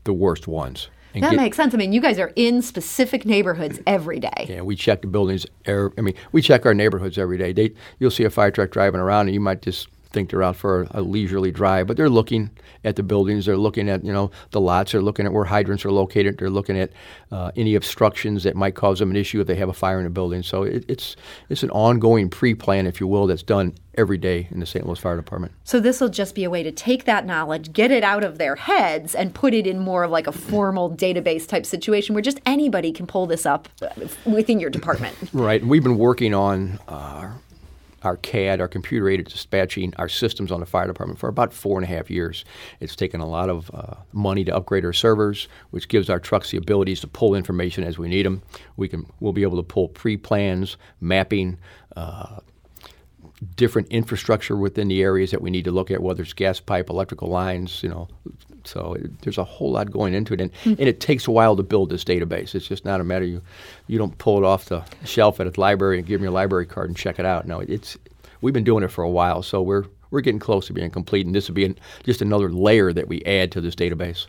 the 0.04 0.14
worst 0.14 0.48
ones. 0.48 0.90
That 1.14 1.32
get, 1.32 1.38
makes 1.38 1.58
sense. 1.58 1.74
I 1.74 1.78
mean, 1.78 1.94
you 1.94 2.02
guys 2.02 2.20
are 2.20 2.32
in 2.36 2.62
specific 2.62 3.26
neighborhoods 3.26 3.80
every 3.88 4.20
day. 4.20 4.46
Yeah, 4.48 4.62
we 4.62 4.76
check 4.76 5.02
the 5.02 5.08
buildings. 5.08 5.46
Er, 5.68 5.92
I 5.98 6.02
mean, 6.02 6.14
we 6.32 6.42
check 6.42 6.66
our 6.66 6.74
neighborhoods 6.74 7.18
every 7.18 7.38
day. 7.38 7.54
They, 7.54 7.74
you'll 8.00 8.12
see 8.12 8.24
a 8.24 8.30
fire 8.30 8.52
truck 8.52 8.72
driving 8.72 9.00
around, 9.00 9.28
and 9.28 9.34
you 9.34 9.40
might 9.40 9.62
just 9.62 9.88
think 10.08 10.30
they're 10.30 10.44
out 10.44 10.56
for 10.56 10.88
a, 10.92 11.02
leisurely 11.02 11.52
drive, 11.52 11.88
but 11.88 11.98
they're 11.98 12.10
looking 12.10 12.50
at 12.84 12.96
the 12.96 13.04
buildings. 13.04 13.46
They're 13.46 13.58
looking 13.58 13.90
at 13.90 14.04
you 14.04 14.14
know 14.14 14.32
the 14.52 14.62
lots. 14.62 14.92
They're 14.92 15.02
looking 15.02 15.26
at 15.26 15.34
where 15.34 15.46
hydrants 15.46 15.86
are 15.86 15.92
located. 15.92 16.38
They're 16.38 16.50
looking 16.50 16.78
at 16.78 16.92
uh, 17.32 17.52
any 17.56 17.76
obstructions 17.76 18.44
that 18.44 18.56
might 18.56 18.76
cause 18.76 19.00
them 19.00 19.12
an 19.12 19.16
issue 19.16 19.42
if 19.42 19.48
they 19.48 19.56
have 19.56 19.70
a 19.70 19.74
fire 19.74 20.00
in 20.00 20.06
a 20.06 20.10
building. 20.10 20.44
So 20.44 20.64
it, 20.64 20.86
it's 20.88 21.16
it's 21.50 21.64
an 21.64 21.72
ongoing 21.72 22.30
pre-plan, 22.30 22.88
if 22.88 23.00
you 23.00 23.08
will, 23.08 23.28
that's 23.28 23.44
done 23.44 23.74
every 23.98 24.18
day 24.18 24.48
in 24.52 24.60
the 24.60 24.66
St. 24.66 24.86
Louis 24.86 25.00
Fire 25.00 25.16
Department. 25.16 25.54
So 25.64 25.80
this 25.80 26.00
will 26.00 26.10
just 26.10 26.36
be 26.36 26.44
a 26.44 26.50
way 26.50 26.64
to 26.64 26.72
take 26.72 27.06
that 27.06 27.26
knowledge, 27.26 27.74
get 27.74 27.92
it 27.92 28.04
out 28.04 28.24
of 28.24 28.38
their 28.38 28.56
heads, 28.56 29.16
and 29.16 29.34
put 29.34 29.54
it 29.54 29.66
in 29.66 29.80
more 29.80 30.04
of 30.04 30.12
like 30.12 30.28
a 30.28 30.32
formal 30.32 30.92
database 30.92 31.48
type 31.48 31.66
situation 31.66 32.14
where 32.14 32.22
just 32.22 32.40
anybody 32.46 32.92
can 32.92 33.08
pull 33.08 33.26
this 33.26 33.46
up 33.46 33.68
within 34.26 34.60
your 34.60 34.70
department. 34.70 35.16
Right. 35.34 35.62
And 35.62 35.70
we've 35.70 35.84
been 35.84 35.98
working 35.98 36.34
on. 36.34 36.80
Uh, 36.88 37.32
our 38.04 38.18
CAD, 38.18 38.62
our 38.62 38.68
computer 38.68 39.10
aided 39.10 39.28
dispatching, 39.28 39.94
our 39.98 40.10
systems 40.10 40.52
on 40.52 40.60
the 40.60 40.66
fire 40.66 40.88
department 40.88 41.20
for 41.20 41.30
about 41.30 41.54
four 41.54 41.78
and 41.78 41.84
a 41.84 41.88
half 41.88 42.10
years. 42.10 42.46
It's 42.80 42.96
taken 42.96 43.22
a 43.22 43.28
lot 43.28 43.50
of 43.50 43.72
uh, 43.74 43.96
money 44.14 44.44
to 44.46 44.56
upgrade 44.56 44.86
our 44.86 44.94
servers, 44.94 45.48
which 45.72 45.88
gives 45.88 46.10
our 46.10 46.20
trucks 46.20 46.52
the 46.52 46.58
abilities 46.58 47.00
to 47.02 47.08
pull 47.08 47.36
information 47.36 47.84
as 47.84 47.98
we 47.98 48.08
need 48.08 48.26
them. 48.26 48.42
We 48.76 48.88
can 48.88 49.08
we'll 49.20 49.34
be 49.34 49.44
able 49.44 49.58
to 49.58 49.64
pull 49.64 49.90
pre-plans, 49.90 50.78
mapping. 51.02 51.58
Uh, 51.96 52.40
different 53.56 53.88
infrastructure 53.90 54.56
within 54.56 54.88
the 54.88 55.02
areas 55.02 55.30
that 55.32 55.42
we 55.42 55.52
need 55.52 55.66
to 55.66 55.72
look 55.72 55.92
at, 55.92 56.02
whether 56.02 56.24
it's 56.24 56.34
gas 56.34 56.60
pipe, 56.60 56.90
electrical 56.90 57.30
lines, 57.30 57.84
you 57.84 57.90
know. 57.90 58.08
So 58.68 58.94
it, 58.94 59.22
there's 59.22 59.38
a 59.38 59.44
whole 59.44 59.72
lot 59.72 59.92
going 59.92 60.14
into 60.14 60.34
it, 60.34 60.42
and, 60.42 60.54
mm-hmm. 60.54 60.70
and 60.72 60.82
it 60.82 61.00
takes 61.00 61.28
a 61.28 61.32
while 61.32 61.56
to 61.56 61.64
build 61.64 61.90
this 61.90 62.04
database. 62.04 62.54
It's 62.56 62.68
just 62.68 62.86
not 62.86 63.02
a 63.02 63.04
matter 63.04 63.26
you 63.26 63.42
you 63.88 63.98
don't 63.98 64.18
pull 64.18 64.38
it 64.38 64.44
off 64.44 64.66
the 64.66 64.84
shelf 65.06 65.40
at 65.40 65.48
a 65.48 65.60
library 65.60 65.98
and 65.98 66.08
give 66.08 66.22
me 66.22 66.28
a 66.28 66.32
library 66.32 66.66
card 66.66 66.90
and 66.90 66.98
check 66.98 67.20
it 67.20 67.26
out. 67.26 67.48
No, 67.48 67.60
it's 67.60 67.98
we've 68.42 68.54
been 68.54 68.64
doing 68.64 68.84
it 68.84 68.92
for 68.92 69.04
a 69.04 69.10
while, 69.10 69.42
so 69.42 69.62
we're 69.62 69.86
we're 70.12 70.22
getting 70.22 70.40
close 70.40 70.68
to 70.68 70.74
being 70.74 70.92
complete, 70.92 71.26
and 71.26 71.36
this 71.36 71.48
will 71.48 71.56
be 71.56 71.66
an, 71.66 71.78
just 72.04 72.22
another 72.22 72.50
layer 72.50 72.94
that 72.94 73.08
we 73.08 73.24
add 73.26 73.52
to 73.52 73.62
this 73.62 73.76
database. 73.76 74.28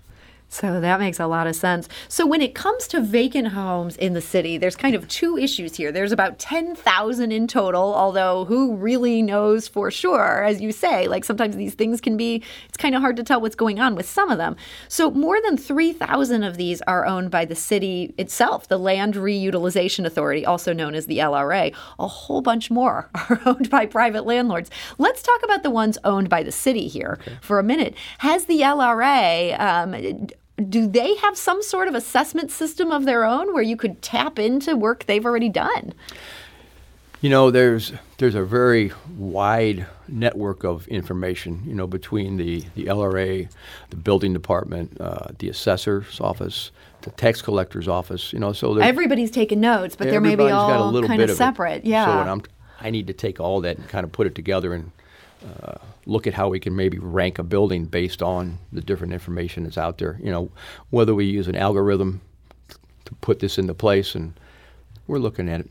So 0.50 0.81
that 0.81 0.99
makes 0.99 1.21
a 1.21 1.26
lot 1.26 1.47
of 1.47 1.55
sense. 1.55 1.88
So 2.09 2.26
when 2.26 2.40
it 2.40 2.55
comes 2.55 2.88
to 2.88 3.00
vacant 3.00 3.49
homes 3.49 3.97
in 3.97 4.14
the 4.14 4.21
city, 4.21 4.57
there's 4.57 4.76
kind 4.76 4.95
of 4.95 5.07
two 5.07 5.37
issues 5.37 5.76
here. 5.76 5.93
There's 5.93 6.11
about 6.11 6.38
10,000 6.38 7.33
in 7.33 7.47
total, 7.47 7.95
although 7.95 8.47
who 8.47 8.75
really 8.75 9.21
knows 9.21 9.69
for 9.69 9.90
sure, 9.90 10.43
as 10.45 10.61
you 10.61 10.73
say, 10.73 11.07
like 11.07 11.25
sometimes 11.25 11.57
these 11.57 11.75
things 11.75 12.00
can 12.00 12.17
be 12.17 12.43
it's 12.67 12.78
kind 12.78 12.95
of 12.95 13.02
hard 13.02 13.17
to 13.17 13.23
tell 13.23 13.40
what's 13.43 13.55
going 13.55 13.78
on 13.78 13.95
with 13.95 14.09
some 14.09 14.31
of 14.31 14.38
them. 14.38 14.57
So 14.88 15.11
more 15.11 15.38
than 15.43 15.59
3,000 15.59 16.43
of 16.43 16.57
these 16.57 16.81
are 16.83 17.05
owned 17.05 17.31
by 17.31 17.45
the 17.45 17.55
city 17.55 18.14
itself, 18.17 18.69
the 18.69 18.78
Land 18.78 19.14
Reutilization 19.14 20.07
Authority, 20.07 20.47
also 20.47 20.73
known 20.73 20.95
as 20.95 21.07
the 21.07 21.19
LRA. 21.19 21.75
A 21.99 22.09
whole 22.09 22.40
bunch 22.40 22.71
more 22.71 23.11
are 23.14 23.40
owned 23.45 23.69
by 23.69 23.85
private 23.85 24.25
landlords. 24.25 24.71
Let's 24.97 25.23
talk 25.23 25.43
about 25.43 25.62
the 25.62 25.71
ones 25.71 25.99
owned 26.05 26.31
by 26.31 26.43
the 26.43 26.52
city 26.52 26.88
here 26.88 27.19
okay. 27.21 27.37
for 27.43 27.59
a 27.59 27.62
minute. 27.62 27.95
Has 28.19 28.47
the 28.47 28.61
LRA 28.61 29.61
um, 29.61 30.28
do 30.59 30.87
they 30.87 31.15
have 31.17 31.37
some 31.37 31.62
sort 31.62 31.88
of 31.88 31.95
assessment 31.95 32.50
system 32.50 32.91
of 32.91 33.05
their 33.05 33.25
own 33.25 33.53
where 33.55 33.62
you 33.62 33.77
could 33.77 34.03
tap 34.03 34.38
into 34.38 34.77
work 34.77 35.05
they've 35.07 35.25
already 35.25 35.49
done? 35.49 35.95
You 37.21 37.31
know, 37.31 37.50
there's 37.50 37.93
there's 38.19 38.37
a 38.37 38.45
very 38.45 38.93
wide 39.17 39.87
network 40.07 40.65
of 40.65 40.87
information. 40.87 41.62
You 41.67 41.75
know, 41.75 41.87
between 41.87 42.37
the 42.37 42.65
the 42.77 42.87
LRA, 42.87 43.50
the 43.91 43.97
building 43.97 44.33
department, 44.33 45.00
uh, 45.00 45.29
the 45.38 45.49
assessor's 45.49 46.21
office, 46.21 46.71
the 47.03 47.11
tax 47.11 47.43
collector's 47.43 47.88
office. 47.88 48.33
You 48.33 48.38
know, 48.38 48.53
so 48.53 48.79
everybody's 48.79 49.33
taking 49.33 49.61
notes, 49.61 49.97
but 49.97 50.09
they're 50.09 50.21
maybe 50.21 50.45
all 50.45 50.93
kind 51.03 51.23
of 51.23 51.31
separate. 51.31 51.79
It. 51.79 51.87
Yeah. 51.87 52.07
So 52.07 52.19
when 52.19 52.29
I'm, 52.29 52.43
I 52.81 52.91
need 52.91 53.09
to 53.09 53.12
take 53.12 53.41
all 53.41 53.61
that 53.62 53.79
and 53.79 53.88
kind 53.88 54.05
of 54.05 54.12
put 54.12 54.29
it 54.29 54.37
together 54.37 54.73
and 54.73 54.93
uh, 55.45 55.79
look 56.09 56.27
at 56.27 56.35
how 56.35 56.49
we 56.49 56.59
can 56.59 56.75
maybe 56.75 56.99
rank 56.99 57.38
a 57.38 57.43
building 57.43 57.85
based 57.85 58.23
on 58.23 58.59
the 58.73 58.81
different 58.81 59.12
information 59.12 59.65
that's 59.65 59.79
out 59.79 59.99
there. 59.99 60.19
You 60.23 60.33
know, 60.33 60.50
whether 60.91 61.15
we 61.15 61.27
use 61.27 61.47
an 61.47 61.55
algorithm 61.55 62.23
to 63.05 63.15
put 63.21 63.41
this 63.41 63.59
into 63.59 63.75
place, 63.75 64.15
and 64.15 64.33
we're 65.07 65.19
looking 65.19 65.49
at 65.49 65.61
it. 65.61 65.71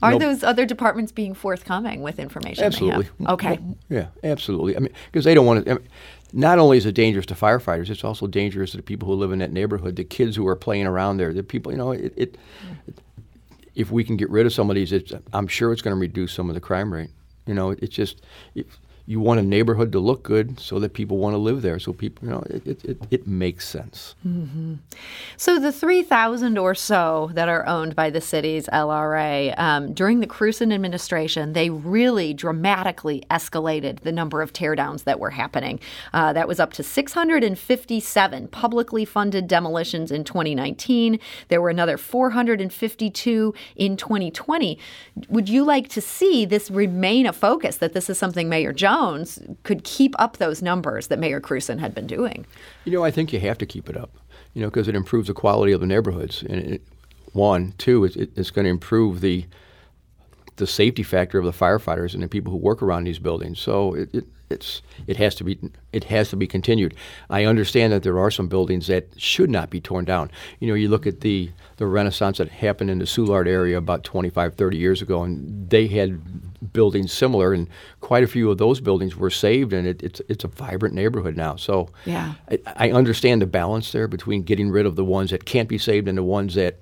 Are 0.00 0.18
those 0.18 0.44
other 0.44 0.64
departments 0.64 1.10
being 1.10 1.34
forthcoming 1.34 2.02
with 2.02 2.20
information? 2.20 2.64
Absolutely. 2.64 3.08
Okay. 3.26 3.58
Yeah, 3.88 4.06
absolutely. 4.22 4.76
I 4.76 4.80
mean, 4.80 4.92
because 5.06 5.24
they 5.24 5.34
don't 5.34 5.44
want 5.44 5.64
to. 5.64 5.70
I 5.72 5.74
mean, 5.74 5.88
not 6.32 6.58
only 6.58 6.78
is 6.78 6.86
it 6.86 6.92
dangerous 6.92 7.26
to 7.26 7.34
firefighters, 7.34 7.90
it's 7.90 8.04
also 8.04 8.26
dangerous 8.26 8.70
to 8.72 8.76
the 8.76 8.82
people 8.82 9.08
who 9.08 9.14
live 9.14 9.32
in 9.32 9.40
that 9.40 9.52
neighborhood, 9.52 9.96
the 9.96 10.04
kids 10.04 10.36
who 10.36 10.46
are 10.46 10.56
playing 10.56 10.86
around 10.86 11.16
there, 11.16 11.32
the 11.32 11.42
people. 11.42 11.72
You 11.72 11.78
know, 11.78 11.92
it. 11.92 12.12
it, 12.16 12.38
it 12.86 12.98
if 13.74 13.92
we 13.92 14.02
can 14.02 14.16
get 14.16 14.28
rid 14.28 14.44
of 14.44 14.52
some 14.52 14.70
of 14.70 14.74
these, 14.74 14.92
I'm 15.32 15.46
sure 15.46 15.72
it's 15.72 15.82
going 15.82 15.94
to 15.94 16.00
reduce 16.00 16.32
some 16.32 16.48
of 16.48 16.54
the 16.56 16.60
crime 16.60 16.92
rate. 16.92 17.10
You 17.46 17.54
know, 17.54 17.70
it's 17.70 17.94
just. 17.94 18.22
It, 18.56 18.66
you 19.08 19.20
want 19.20 19.40
a 19.40 19.42
neighborhood 19.42 19.90
to 19.90 19.98
look 19.98 20.22
good 20.22 20.60
so 20.60 20.78
that 20.78 20.92
people 20.92 21.16
want 21.16 21.32
to 21.32 21.38
live 21.38 21.62
there. 21.62 21.78
So 21.78 21.94
people, 21.94 22.28
you 22.28 22.34
know, 22.34 22.42
it, 22.50 22.84
it, 22.84 22.98
it 23.10 23.26
makes 23.26 23.66
sense. 23.66 24.14
Mm-hmm. 24.26 24.74
So 25.38 25.58
the 25.58 25.72
3,000 25.72 26.58
or 26.58 26.74
so 26.74 27.30
that 27.32 27.48
are 27.48 27.66
owned 27.66 27.96
by 27.96 28.10
the 28.10 28.20
city's 28.20 28.66
LRA, 28.66 29.58
um, 29.58 29.94
during 29.94 30.20
the 30.20 30.26
Krewson 30.26 30.74
administration, 30.74 31.54
they 31.54 31.70
really 31.70 32.34
dramatically 32.34 33.24
escalated 33.30 34.00
the 34.00 34.12
number 34.12 34.42
of 34.42 34.52
teardowns 34.52 35.04
that 35.04 35.18
were 35.18 35.30
happening. 35.30 35.80
Uh, 36.12 36.34
that 36.34 36.46
was 36.46 36.60
up 36.60 36.74
to 36.74 36.82
657 36.82 38.48
publicly 38.48 39.06
funded 39.06 39.48
demolitions 39.48 40.12
in 40.12 40.22
2019. 40.22 41.18
There 41.48 41.62
were 41.62 41.70
another 41.70 41.96
452 41.96 43.54
in 43.74 43.96
2020. 43.96 44.78
Would 45.30 45.48
you 45.48 45.64
like 45.64 45.88
to 45.88 46.02
see 46.02 46.44
this 46.44 46.70
remain 46.70 47.24
a 47.24 47.32
focus, 47.32 47.78
that 47.78 47.94
this 47.94 48.10
is 48.10 48.18
something 48.18 48.50
Mayor 48.50 48.74
Jones 48.74 48.97
Could 49.62 49.84
keep 49.84 50.14
up 50.18 50.36
those 50.36 50.62
numbers 50.62 51.08
that 51.08 51.18
Mayor 51.18 51.40
Krewson 51.40 51.78
had 51.78 51.94
been 51.94 52.06
doing. 52.06 52.46
You 52.84 52.92
know, 52.92 53.04
I 53.04 53.10
think 53.10 53.32
you 53.32 53.40
have 53.40 53.58
to 53.58 53.66
keep 53.66 53.88
it 53.88 53.96
up, 53.96 54.16
you 54.54 54.62
know, 54.62 54.68
because 54.68 54.88
it 54.88 54.94
improves 54.94 55.28
the 55.28 55.34
quality 55.34 55.72
of 55.72 55.80
the 55.80 55.86
neighborhoods. 55.86 56.42
And 56.42 56.60
it, 56.60 56.82
one, 57.32 57.74
two, 57.78 58.04
it, 58.04 58.16
it's 58.36 58.50
going 58.50 58.64
to 58.64 58.70
improve 58.70 59.20
the 59.20 59.46
the 60.58 60.66
safety 60.66 61.02
factor 61.02 61.38
of 61.38 61.44
the 61.44 61.52
firefighters 61.52 62.14
and 62.14 62.22
the 62.22 62.28
people 62.28 62.52
who 62.52 62.58
work 62.58 62.82
around 62.82 63.04
these 63.04 63.18
buildings. 63.18 63.58
So 63.58 63.94
it, 63.94 64.14
it, 64.14 64.24
it's 64.50 64.82
it 65.06 65.16
has 65.16 65.34
to 65.36 65.44
be 65.44 65.58
it 65.92 66.04
has 66.04 66.30
to 66.30 66.36
be 66.36 66.46
continued. 66.46 66.94
I 67.28 67.44
understand 67.44 67.92
that 67.92 68.02
there 68.02 68.18
are 68.18 68.30
some 68.30 68.48
buildings 68.48 68.86
that 68.86 69.08
should 69.16 69.50
not 69.50 69.70
be 69.70 69.80
torn 69.80 70.04
down. 70.04 70.30
You 70.58 70.68
know, 70.68 70.74
you 70.74 70.88
look 70.88 71.06
at 71.06 71.20
the 71.20 71.50
the 71.76 71.86
renaissance 71.86 72.38
that 72.38 72.48
happened 72.48 72.90
in 72.90 72.98
the 72.98 73.04
Soulard 73.04 73.46
area 73.46 73.78
about 73.78 74.04
25, 74.04 74.54
30 74.54 74.76
years 74.76 75.00
ago, 75.00 75.22
and 75.22 75.70
they 75.70 75.86
had 75.86 76.72
buildings 76.72 77.12
similar, 77.12 77.52
and 77.52 77.68
quite 78.00 78.24
a 78.24 78.26
few 78.26 78.50
of 78.50 78.58
those 78.58 78.80
buildings 78.80 79.16
were 79.16 79.30
saved, 79.30 79.72
and 79.72 79.86
it, 79.86 80.02
it's 80.02 80.20
it's 80.28 80.44
a 80.44 80.48
vibrant 80.48 80.94
neighborhood 80.94 81.36
now. 81.36 81.56
So 81.56 81.90
yeah. 82.04 82.34
I, 82.50 82.58
I 82.76 82.90
understand 82.90 83.42
the 83.42 83.46
balance 83.46 83.92
there 83.92 84.08
between 84.08 84.42
getting 84.42 84.70
rid 84.70 84.86
of 84.86 84.96
the 84.96 85.04
ones 85.04 85.30
that 85.30 85.44
can't 85.44 85.68
be 85.68 85.78
saved 85.78 86.08
and 86.08 86.16
the 86.16 86.22
ones 86.22 86.54
that 86.54 86.78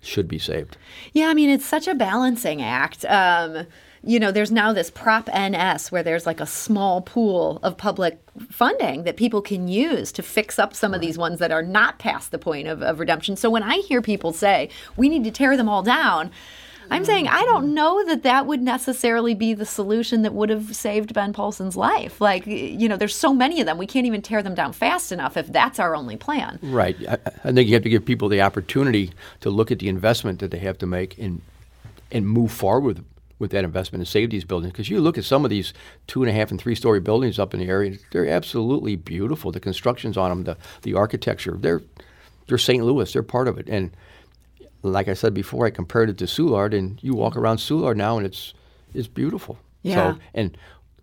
should 0.00 0.28
be 0.28 0.38
saved. 0.38 0.76
Yeah, 1.12 1.26
I 1.28 1.34
mean, 1.34 1.50
it's 1.50 1.66
such 1.66 1.86
a 1.86 1.94
balancing 1.94 2.62
act. 2.62 3.04
Um, 3.04 3.66
you 4.02 4.18
know, 4.18 4.32
there's 4.32 4.50
now 4.50 4.72
this 4.72 4.90
Prop 4.90 5.28
NS 5.28 5.92
where 5.92 6.02
there's 6.02 6.24
like 6.24 6.40
a 6.40 6.46
small 6.46 7.02
pool 7.02 7.60
of 7.62 7.76
public 7.76 8.18
funding 8.50 9.04
that 9.04 9.16
people 9.16 9.42
can 9.42 9.68
use 9.68 10.10
to 10.12 10.22
fix 10.22 10.58
up 10.58 10.74
some 10.74 10.94
of 10.94 11.02
these 11.02 11.18
ones 11.18 11.38
that 11.38 11.52
are 11.52 11.62
not 11.62 11.98
past 11.98 12.30
the 12.30 12.38
point 12.38 12.66
of, 12.66 12.82
of 12.82 12.98
redemption. 12.98 13.36
So 13.36 13.50
when 13.50 13.62
I 13.62 13.76
hear 13.78 14.00
people 14.00 14.32
say, 14.32 14.70
we 14.96 15.10
need 15.10 15.24
to 15.24 15.30
tear 15.30 15.56
them 15.56 15.68
all 15.68 15.82
down, 15.82 16.30
I'm 16.90 17.04
saying 17.04 17.28
I 17.28 17.42
don't 17.44 17.74
know 17.74 18.04
that 18.06 18.22
that 18.24 18.46
would 18.46 18.60
necessarily 18.60 19.34
be 19.34 19.54
the 19.54 19.66
solution 19.66 20.22
that 20.22 20.34
would 20.34 20.50
have 20.50 20.74
saved 20.74 21.14
Ben 21.14 21.32
Polson's 21.32 21.76
life. 21.76 22.20
Like, 22.20 22.46
you 22.46 22.88
know, 22.88 22.96
there's 22.96 23.14
so 23.14 23.32
many 23.32 23.60
of 23.60 23.66
them. 23.66 23.78
We 23.78 23.86
can't 23.86 24.06
even 24.06 24.22
tear 24.22 24.42
them 24.42 24.54
down 24.54 24.72
fast 24.72 25.12
enough 25.12 25.36
if 25.36 25.46
that's 25.46 25.78
our 25.78 25.94
only 25.94 26.16
plan. 26.16 26.58
Right. 26.62 26.96
I, 27.08 27.18
I 27.44 27.52
think 27.52 27.68
you 27.68 27.74
have 27.74 27.84
to 27.84 27.90
give 27.90 28.04
people 28.04 28.28
the 28.28 28.42
opportunity 28.42 29.12
to 29.40 29.50
look 29.50 29.70
at 29.70 29.78
the 29.78 29.88
investment 29.88 30.40
that 30.40 30.50
they 30.50 30.58
have 30.58 30.78
to 30.78 30.86
make 30.86 31.18
and 31.18 31.42
and 32.12 32.28
move 32.28 32.50
forward 32.50 32.84
with, 32.84 33.04
with 33.38 33.50
that 33.52 33.64
investment 33.64 34.00
and 34.00 34.08
save 34.08 34.30
these 34.30 34.44
buildings. 34.44 34.72
Because 34.72 34.90
you 34.90 35.00
look 35.00 35.18
at 35.18 35.24
some 35.24 35.44
of 35.44 35.50
these 35.50 35.72
two 36.06 36.22
and 36.22 36.30
a 36.30 36.32
half 36.32 36.50
and 36.50 36.60
three 36.60 36.74
story 36.74 37.00
buildings 37.00 37.38
up 37.38 37.54
in 37.54 37.60
the 37.60 37.66
area, 37.66 37.98
they're 38.10 38.28
absolutely 38.28 38.96
beautiful. 38.96 39.52
The 39.52 39.60
constructions 39.60 40.16
on 40.16 40.30
them, 40.30 40.44
the, 40.44 40.56
the 40.82 40.94
architecture, 40.94 41.56
they're, 41.58 41.82
they're 42.46 42.58
St. 42.58 42.84
Louis, 42.84 43.12
they're 43.12 43.22
part 43.22 43.48
of 43.48 43.58
it. 43.58 43.68
And 43.68 43.92
like 44.82 45.08
I 45.08 45.14
said 45.14 45.34
before, 45.34 45.66
I 45.66 45.70
compared 45.70 46.10
it 46.10 46.18
to 46.18 46.24
Soulard, 46.24 46.76
and 46.76 46.98
you 47.02 47.14
walk 47.14 47.36
around 47.36 47.58
Soulard 47.58 47.96
now, 47.96 48.16
and 48.16 48.26
it's 48.26 48.54
it's 48.94 49.08
beautiful. 49.08 49.58
Yeah. 49.82 50.14
So, 50.14 50.18
and 50.34 50.56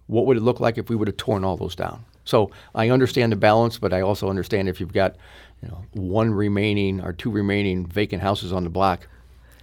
what 0.07 0.25
would 0.25 0.38
it 0.38 0.43
look 0.43 0.60
like 0.60 0.77
if 0.77 0.89
we 0.89 0.96
would 0.96 1.07
have 1.07 1.17
torn 1.17 1.43
all 1.43 1.57
those 1.57 1.75
down? 1.75 2.05
So 2.25 2.51
I 2.75 2.89
understand 2.89 3.31
the 3.31 3.38
balance, 3.38 3.79
but 3.79 3.93
I 3.93 4.01
also 4.01 4.29
understand 4.29 4.67
if 4.67 4.79
you've 4.79 4.93
got, 4.93 5.15
you 5.62 5.69
know, 5.69 5.86
one 5.93 6.34
remaining 6.34 7.01
or 7.01 7.13
two 7.13 7.31
remaining 7.31 7.86
vacant 7.86 8.22
houses 8.22 8.51
on 8.51 8.65
the 8.65 8.69
block, 8.69 9.07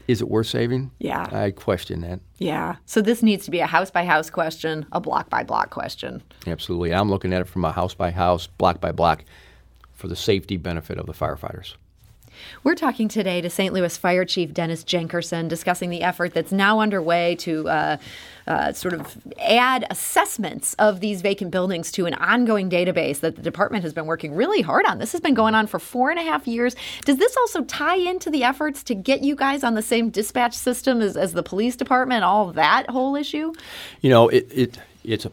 is 0.09 0.23
it 0.23 0.29
worth 0.29 0.47
saving? 0.47 0.91
Yeah. 0.99 1.29
I 1.31 1.51
question 1.51 2.01
that. 2.03 2.21
Yeah. 2.39 2.77
So 2.87 3.03
this 3.03 3.23
needs 3.23 3.45
to 3.45 3.51
be 3.51 3.61
a 3.61 3.67
house 3.67 3.91
by 3.91 4.05
house 4.05 4.31
question, 4.31 4.87
a 4.93 5.01
block 5.01 5.29
by 5.29 5.45
block 5.45 5.71
question. 5.71 6.23
Absolutely. 6.47 6.95
I'm 6.95 7.11
looking 7.11 7.33
at 7.33 7.43
it 7.43 7.49
from 7.49 7.65
a 7.65 7.73
house 7.73 7.95
by 7.95 8.11
house, 8.11 8.47
block 8.47 8.81
by 8.81 8.93
block, 8.93 9.25
for 9.93 10.09
the 10.09 10.17
safety 10.17 10.57
benefit 10.57 10.99
of 10.99 11.07
the 11.07 11.13
firefighters. 11.13 11.75
We're 12.63 12.75
talking 12.75 13.09
today 13.09 13.41
to 13.41 13.51
St. 13.51 13.73
Louis 13.73 13.97
Fire 13.97 14.25
Chief 14.25 14.53
Dennis 14.53 14.85
Jenkerson, 14.85 15.49
discussing 15.49 15.91
the 15.91 16.03
effort 16.03 16.35
that's 16.35 16.53
now 16.53 16.81
underway 16.81 17.35
to 17.37 17.69
uh, 17.69 17.97
uh, 18.47 18.73
sort 18.73 18.95
of 18.95 19.17
add 19.41 19.87
assessments 19.91 20.75
of 20.75 21.01
these 21.01 21.23
vacant 21.23 21.51
buildings 21.51 21.91
to 21.93 22.07
an 22.07 22.15
ongoing 22.15 22.69
database 22.69 23.21
that 23.21 23.37
the 23.37 23.43
department 23.43 23.85
has 23.85 23.93
been 23.93 24.07
working 24.07 24.35
really 24.35 24.63
hard 24.63 24.85
on. 24.87 24.99
This 24.99 25.13
has 25.13 25.21
been 25.21 25.35
going 25.35 25.55
on 25.55 25.67
for 25.67 25.79
four 25.79 26.11
and 26.11 26.19
a 26.19 26.23
half 26.23 26.47
years. 26.47 26.77
Does 27.05 27.19
this 27.19 27.37
also 27.37 27.63
tie 27.65 27.97
into 27.97 28.31
the 28.31 28.45
efforts 28.45 28.83
to 28.85 28.95
get 28.95 29.23
you 29.23 29.35
guys 29.35 29.65
on 29.65 29.75
the 29.75 29.83
same 29.83 30.11
dispatch 30.11 30.55
system 30.55 31.01
as, 31.01 31.17
as 31.17 31.33
the 31.33 31.43
police 31.43 31.77
department, 31.77 32.25
all 32.25 32.53
that 32.53 32.91
whole 32.91 33.17
issue? 33.17 33.53
You 34.01 34.11
know, 34.11 34.29
it, 34.29 34.47
it 34.51 34.79
it's 35.05 35.25
a 35.25 35.33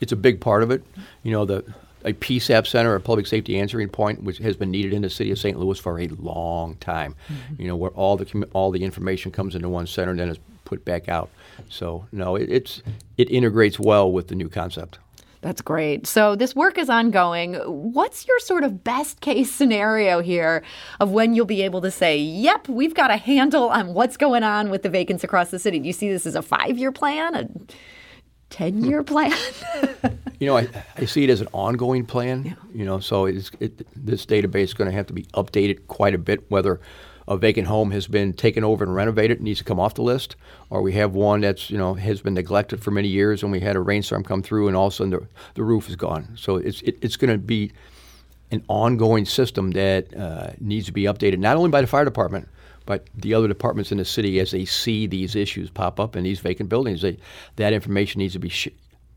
it's 0.00 0.12
a 0.12 0.16
big 0.16 0.40
part 0.40 0.62
of 0.62 0.70
it. 0.70 0.82
You 1.22 1.32
know, 1.32 1.44
the 1.44 1.64
a 2.04 2.12
PSAP 2.12 2.66
center, 2.66 2.94
a 2.94 3.00
public 3.00 3.26
safety 3.26 3.58
answering 3.58 3.88
point, 3.88 4.22
which 4.22 4.38
has 4.38 4.56
been 4.56 4.70
needed 4.70 4.92
in 4.92 5.02
the 5.02 5.10
city 5.10 5.30
of 5.30 5.38
St. 5.38 5.58
Louis 5.58 5.78
for 5.78 5.98
a 5.98 6.06
long 6.08 6.76
time. 6.76 7.14
Mm-hmm. 7.28 7.62
You 7.62 7.68
know, 7.68 7.76
where 7.76 7.90
all 7.92 8.16
the 8.16 8.48
all 8.52 8.70
the 8.70 8.84
information 8.84 9.32
comes 9.32 9.54
into 9.54 9.68
one 9.68 9.86
center 9.86 10.10
and 10.10 10.20
then 10.20 10.28
is 10.28 10.38
put 10.64 10.84
back 10.84 11.08
out. 11.08 11.30
So 11.68 12.06
no, 12.12 12.36
it, 12.36 12.50
it's 12.50 12.82
it 13.16 13.30
integrates 13.30 13.78
well 13.78 14.10
with 14.10 14.28
the 14.28 14.34
new 14.34 14.48
concept. 14.48 14.98
That's 15.40 15.60
great. 15.60 16.06
So 16.06 16.36
this 16.36 16.56
work 16.56 16.78
is 16.78 16.88
ongoing. 16.88 17.54
What's 17.66 18.26
your 18.26 18.40
sort 18.40 18.64
of 18.64 18.82
best 18.82 19.20
case 19.20 19.52
scenario 19.52 20.20
here 20.20 20.62
of 21.00 21.10
when 21.10 21.34
you'll 21.34 21.44
be 21.44 21.60
able 21.60 21.82
to 21.82 21.90
say, 21.90 22.16
"Yep, 22.16 22.68
we've 22.68 22.94
got 22.94 23.10
a 23.10 23.18
handle 23.18 23.68
on 23.68 23.92
what's 23.92 24.16
going 24.16 24.42
on 24.42 24.70
with 24.70 24.82
the 24.82 24.88
vacants 24.88 25.22
across 25.22 25.50
the 25.50 25.58
city"? 25.58 25.78
Do 25.78 25.86
you 25.86 25.92
see 25.92 26.08
this 26.08 26.24
as 26.24 26.34
a 26.34 26.40
five-year 26.40 26.92
plan? 26.92 27.34
A 27.34 27.48
10 28.54 28.84
year 28.84 29.02
plan? 29.02 29.32
you 30.38 30.46
know, 30.46 30.56
I, 30.56 30.68
I 30.96 31.06
see 31.06 31.24
it 31.24 31.30
as 31.30 31.40
an 31.40 31.48
ongoing 31.52 32.06
plan. 32.06 32.44
Yeah. 32.44 32.54
You 32.72 32.84
know, 32.84 33.00
so 33.00 33.26
it's, 33.26 33.50
it, 33.58 33.84
this 33.96 34.24
database 34.24 34.62
is 34.62 34.74
going 34.74 34.88
to 34.88 34.96
have 34.96 35.08
to 35.08 35.12
be 35.12 35.24
updated 35.34 35.88
quite 35.88 36.14
a 36.14 36.18
bit, 36.18 36.48
whether 36.52 36.80
a 37.26 37.36
vacant 37.36 37.66
home 37.66 37.90
has 37.90 38.06
been 38.06 38.32
taken 38.32 38.62
over 38.62 38.84
and 38.84 38.94
renovated 38.94 39.38
and 39.38 39.44
needs 39.44 39.58
to 39.58 39.64
come 39.64 39.80
off 39.80 39.94
the 39.94 40.02
list, 40.02 40.36
or 40.70 40.82
we 40.82 40.92
have 40.92 41.14
one 41.14 41.40
that's, 41.40 41.68
you 41.68 41.76
know, 41.76 41.94
has 41.94 42.20
been 42.20 42.34
neglected 42.34 42.80
for 42.80 42.92
many 42.92 43.08
years 43.08 43.42
and 43.42 43.50
we 43.50 43.58
had 43.58 43.74
a 43.74 43.80
rainstorm 43.80 44.22
come 44.22 44.40
through 44.40 44.68
and 44.68 44.76
all 44.76 44.86
of 44.86 44.92
a 44.92 44.96
sudden 44.96 45.10
the, 45.10 45.26
the 45.54 45.64
roof 45.64 45.88
is 45.88 45.96
gone. 45.96 46.28
So 46.36 46.54
it's, 46.54 46.80
it, 46.82 46.96
it's 47.02 47.16
going 47.16 47.32
to 47.32 47.38
be 47.38 47.72
an 48.52 48.62
ongoing 48.68 49.24
system 49.24 49.72
that 49.72 50.16
uh, 50.16 50.52
needs 50.60 50.86
to 50.86 50.92
be 50.92 51.04
updated, 51.04 51.38
not 51.38 51.56
only 51.56 51.70
by 51.70 51.80
the 51.80 51.88
fire 51.88 52.04
department, 52.04 52.48
but 52.86 53.06
the 53.14 53.34
other 53.34 53.48
departments 53.48 53.92
in 53.92 53.98
the 53.98 54.04
city 54.04 54.38
as 54.40 54.50
they 54.50 54.64
see 54.64 55.06
these 55.06 55.34
issues 55.34 55.70
pop 55.70 55.98
up 55.98 56.16
in 56.16 56.24
these 56.24 56.40
vacant 56.40 56.68
buildings. 56.68 57.02
They, 57.02 57.18
that 57.56 57.72
information 57.72 58.18
needs 58.18 58.34
to 58.34 58.38
be 58.38 58.48
sh- 58.48 58.68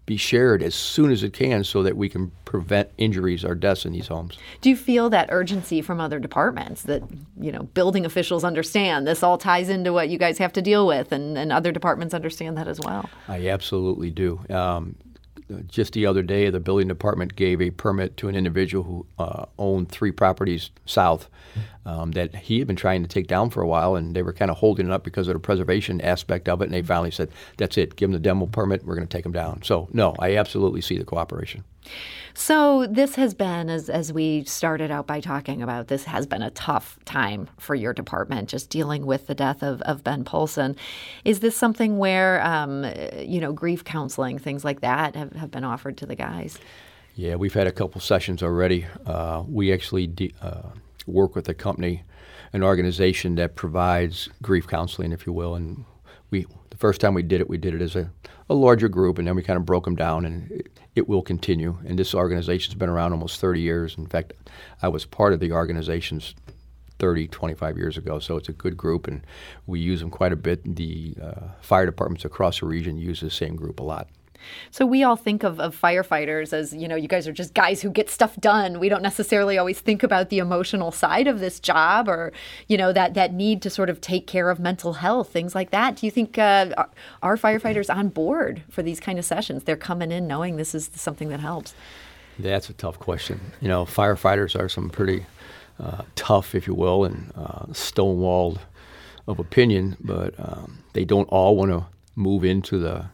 be 0.07 0.17
shared 0.17 0.63
as 0.63 0.73
soon 0.73 1.11
as 1.11 1.21
it 1.21 1.33
can 1.33 1.65
so 1.65 1.83
that 1.83 1.97
we 1.97 2.07
can 2.07 2.31
prevent 2.45 2.89
injuries 2.97 3.43
or 3.43 3.53
deaths 3.53 3.85
in 3.85 3.91
these 3.91 4.07
homes. 4.07 4.37
Do 4.61 4.69
you 4.69 4.77
feel 4.77 5.09
that 5.09 5.27
urgency 5.29 5.81
from 5.81 5.99
other 5.99 6.17
departments 6.17 6.83
that, 6.83 7.03
you 7.37 7.51
know, 7.51 7.63
building 7.63 8.05
officials 8.05 8.45
understand 8.45 9.05
this 9.05 9.21
all 9.21 9.37
ties 9.37 9.67
into 9.67 9.91
what 9.91 10.07
you 10.07 10.17
guys 10.17 10.37
have 10.37 10.53
to 10.53 10.61
deal 10.61 10.87
with 10.87 11.11
and, 11.11 11.37
and 11.37 11.51
other 11.51 11.73
departments 11.73 12.13
understand 12.13 12.57
that 12.57 12.69
as 12.69 12.79
well? 12.79 13.09
I 13.27 13.49
absolutely 13.49 14.09
do. 14.09 14.39
Um, 14.49 14.95
just 15.67 15.91
the 15.93 16.05
other 16.05 16.23
day, 16.23 16.49
the 16.49 16.59
building 16.59 16.87
department 16.87 17.35
gave 17.35 17.61
a 17.61 17.71
permit 17.71 18.17
to 18.17 18.29
an 18.29 18.35
individual 18.35 18.83
who 18.83 19.05
uh, 19.19 19.45
owned 19.59 19.89
three 19.89 20.11
properties 20.11 20.71
south 20.85 21.29
um, 21.87 22.11
that 22.11 22.35
he 22.35 22.59
had 22.59 22.67
been 22.67 22.75
trying 22.75 23.01
to 23.01 23.07
take 23.07 23.27
down 23.27 23.49
for 23.49 23.61
a 23.61 23.67
while, 23.67 23.95
and 23.95 24.13
they 24.13 24.21
were 24.21 24.33
kind 24.33 24.51
of 24.51 24.57
holding 24.57 24.87
it 24.87 24.91
up 24.91 25.03
because 25.03 25.29
of 25.29 25.33
the 25.33 25.39
preservation 25.39 26.01
aspect 26.01 26.49
of 26.49 26.61
it. 26.61 26.65
And 26.65 26.73
they 26.73 26.81
finally 26.81 27.11
said, 27.11 27.29
"That's 27.55 27.77
it. 27.77 27.95
Give 27.95 28.09
them 28.09 28.13
the 28.13 28.19
demo 28.19 28.45
permit. 28.45 28.85
We're 28.85 28.95
going 28.95 29.07
to 29.07 29.17
take 29.17 29.23
them 29.23 29.31
down." 29.31 29.63
So, 29.63 29.87
no, 29.93 30.13
I 30.19 30.35
absolutely 30.35 30.81
see 30.81 30.97
the 30.97 31.05
cooperation. 31.05 31.63
So 32.33 32.85
this 32.87 33.15
has 33.15 33.33
been, 33.33 33.69
as 33.69 33.89
as 33.89 34.11
we 34.11 34.43
started 34.43 34.91
out 34.91 35.07
by 35.07 35.21
talking 35.21 35.63
about, 35.63 35.87
this 35.87 36.03
has 36.03 36.27
been 36.27 36.41
a 36.41 36.51
tough 36.51 36.99
time 37.05 37.47
for 37.57 37.73
your 37.73 37.93
department, 37.93 38.49
just 38.49 38.69
dealing 38.69 39.05
with 39.05 39.27
the 39.27 39.33
death 39.33 39.63
of, 39.63 39.81
of 39.83 40.03
Ben 40.03 40.25
Polson. 40.25 40.75
Is 41.23 41.39
this 41.39 41.55
something 41.55 41.97
where, 41.97 42.45
um, 42.45 42.85
you 43.17 43.39
know, 43.39 43.53
grief 43.53 43.85
counseling, 43.85 44.37
things 44.37 44.65
like 44.65 44.81
that, 44.81 45.15
have, 45.15 45.31
have 45.31 45.51
been 45.51 45.63
offered 45.63 45.97
to 45.99 46.05
the 46.05 46.15
guys? 46.15 46.59
Yeah, 47.15 47.35
we've 47.35 47.53
had 47.53 47.65
a 47.65 47.71
couple 47.71 48.01
sessions 48.01 48.43
already. 48.43 48.85
Uh, 49.05 49.43
we 49.47 49.73
actually 49.73 50.05
de- 50.05 50.33
uh, 50.39 50.69
work 51.07 51.35
with 51.35 51.49
a 51.49 51.53
company, 51.53 52.03
an 52.53 52.63
organization 52.63 53.35
that 53.35 53.55
provides 53.55 54.29
grief 54.41 54.67
counseling, 54.67 55.11
if 55.11 55.25
you 55.25 55.33
will, 55.33 55.55
and 55.55 55.85
we 56.29 56.45
the 56.69 56.77
first 56.77 57.01
time 57.01 57.15
we 57.15 57.23
did 57.23 57.41
it, 57.41 57.49
we 57.49 57.57
did 57.57 57.73
it 57.73 57.81
as 57.81 57.95
a, 57.95 58.11
a 58.49 58.53
larger 58.53 58.87
group, 58.87 59.17
and 59.17 59.27
then 59.27 59.35
we 59.35 59.41
kind 59.41 59.57
of 59.57 59.65
broke 59.65 59.85
them 59.85 59.95
down, 59.95 60.25
and 60.25 60.51
it, 60.51 60.79
it 60.95 61.07
will 61.07 61.23
continue. 61.23 61.77
And 61.85 61.97
this 61.97 62.13
organization's 62.13 62.75
been 62.75 62.89
around 62.89 63.13
almost 63.13 63.41
30 63.41 63.61
years. 63.61 63.97
In 63.97 64.05
fact, 64.05 64.33
I 64.81 64.87
was 64.87 65.05
part 65.05 65.33
of 65.33 65.39
the 65.39 65.51
organization's 65.53 66.35
30, 66.99 67.27
25 67.27 67.77
years 67.77 67.97
ago. 67.97 68.19
So 68.19 68.37
it's 68.37 68.49
a 68.49 68.53
good 68.53 68.77
group, 68.77 69.07
and 69.07 69.25
we 69.65 69.79
use 69.79 69.99
them 70.01 70.09
quite 70.09 70.33
a 70.33 70.35
bit. 70.35 70.75
The 70.75 71.15
uh, 71.21 71.47
fire 71.61 71.85
departments 71.85 72.25
across 72.25 72.59
the 72.59 72.65
region 72.65 72.97
use 72.97 73.21
the 73.21 73.29
same 73.29 73.55
group 73.55 73.79
a 73.79 73.83
lot. 73.83 74.07
So 74.71 74.85
we 74.85 75.03
all 75.03 75.15
think 75.15 75.43
of, 75.43 75.59
of 75.59 75.79
firefighters 75.79 76.53
as, 76.53 76.73
you 76.73 76.87
know, 76.87 76.95
you 76.95 77.07
guys 77.07 77.27
are 77.27 77.33
just 77.33 77.53
guys 77.53 77.81
who 77.81 77.89
get 77.89 78.09
stuff 78.09 78.35
done. 78.37 78.79
We 78.79 78.89
don't 78.89 79.01
necessarily 79.01 79.57
always 79.57 79.79
think 79.79 80.03
about 80.03 80.29
the 80.29 80.39
emotional 80.39 80.91
side 80.91 81.27
of 81.27 81.39
this 81.39 81.59
job 81.59 82.07
or, 82.07 82.31
you 82.67 82.77
know, 82.77 82.93
that, 82.93 83.13
that 83.13 83.33
need 83.33 83.61
to 83.63 83.69
sort 83.69 83.89
of 83.89 84.01
take 84.01 84.27
care 84.27 84.49
of 84.49 84.59
mental 84.59 84.93
health, 84.93 85.29
things 85.29 85.55
like 85.55 85.71
that. 85.71 85.97
Do 85.97 86.05
you 86.05 86.11
think 86.11 86.37
uh, 86.37 86.73
are, 86.77 86.89
are 87.21 87.37
firefighters 87.37 87.93
on 87.93 88.09
board 88.09 88.63
for 88.69 88.83
these 88.83 88.99
kind 88.99 89.19
of 89.19 89.25
sessions? 89.25 89.63
They're 89.63 89.75
coming 89.75 90.11
in 90.11 90.27
knowing 90.27 90.57
this 90.57 90.75
is 90.75 90.89
something 90.93 91.29
that 91.29 91.39
helps. 91.39 91.73
That's 92.39 92.69
a 92.69 92.73
tough 92.73 92.99
question. 92.99 93.39
You 93.61 93.67
know, 93.67 93.85
firefighters 93.85 94.59
are 94.59 94.69
some 94.69 94.89
pretty 94.89 95.25
uh, 95.79 96.03
tough, 96.15 96.53
if 96.55 96.67
you 96.67 96.73
will, 96.73 97.03
and 97.05 97.31
uh, 97.35 97.65
stonewalled 97.67 98.59
of 99.27 99.39
opinion, 99.39 99.97
but 99.99 100.33
um, 100.37 100.83
they 100.93 101.03
don't 101.03 101.27
all 101.29 101.55
want 101.55 101.71
to 101.71 101.85
move 102.15 102.43
into 102.43 102.79
the 102.79 103.05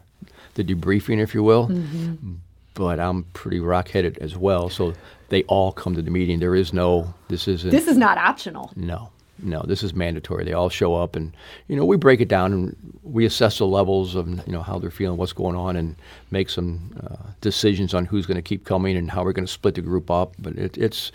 the 0.54 0.64
debriefing, 0.64 1.20
if 1.20 1.34
you 1.34 1.42
will. 1.42 1.68
Mm-hmm. 1.68 2.34
But 2.74 2.98
I'm 2.98 3.24
pretty 3.34 3.60
rock 3.60 3.88
headed 3.88 4.18
as 4.18 4.36
well, 4.36 4.68
so 4.68 4.94
they 5.28 5.44
all 5.44 5.72
come 5.72 5.94
to 5.94 6.02
the 6.02 6.10
meeting. 6.10 6.40
There 6.40 6.56
is 6.56 6.72
no 6.72 7.14
this 7.28 7.46
isn't 7.46 7.70
this 7.70 7.86
is 7.86 7.96
not 7.96 8.18
optional. 8.18 8.72
No, 8.74 9.10
no, 9.42 9.62
this 9.62 9.82
is 9.82 9.94
mandatory. 9.94 10.44
They 10.44 10.52
all 10.52 10.68
show 10.68 10.94
up, 10.94 11.16
and 11.16 11.36
you 11.68 11.76
know 11.76 11.84
we 11.84 11.96
break 11.96 12.20
it 12.20 12.28
down 12.28 12.52
and 12.52 12.98
we 13.02 13.26
assess 13.26 13.58
the 13.58 13.66
levels 13.66 14.14
of 14.14 14.28
you 14.28 14.52
know 14.52 14.62
how 14.62 14.78
they're 14.78 14.90
feeling, 14.90 15.18
what's 15.18 15.32
going 15.32 15.56
on, 15.56 15.76
and 15.76 15.96
make 16.30 16.50
some 16.50 16.98
uh, 17.04 17.30
decisions 17.40 17.94
on 17.94 18.06
who's 18.06 18.26
going 18.26 18.36
to 18.36 18.42
keep 18.42 18.64
coming 18.64 18.96
and 18.96 19.10
how 19.10 19.24
we're 19.24 19.32
going 19.32 19.46
to 19.46 19.52
split 19.52 19.74
the 19.74 19.82
group 19.82 20.10
up. 20.10 20.34
But 20.38 20.56
it, 20.56 20.78
it's, 20.78 21.12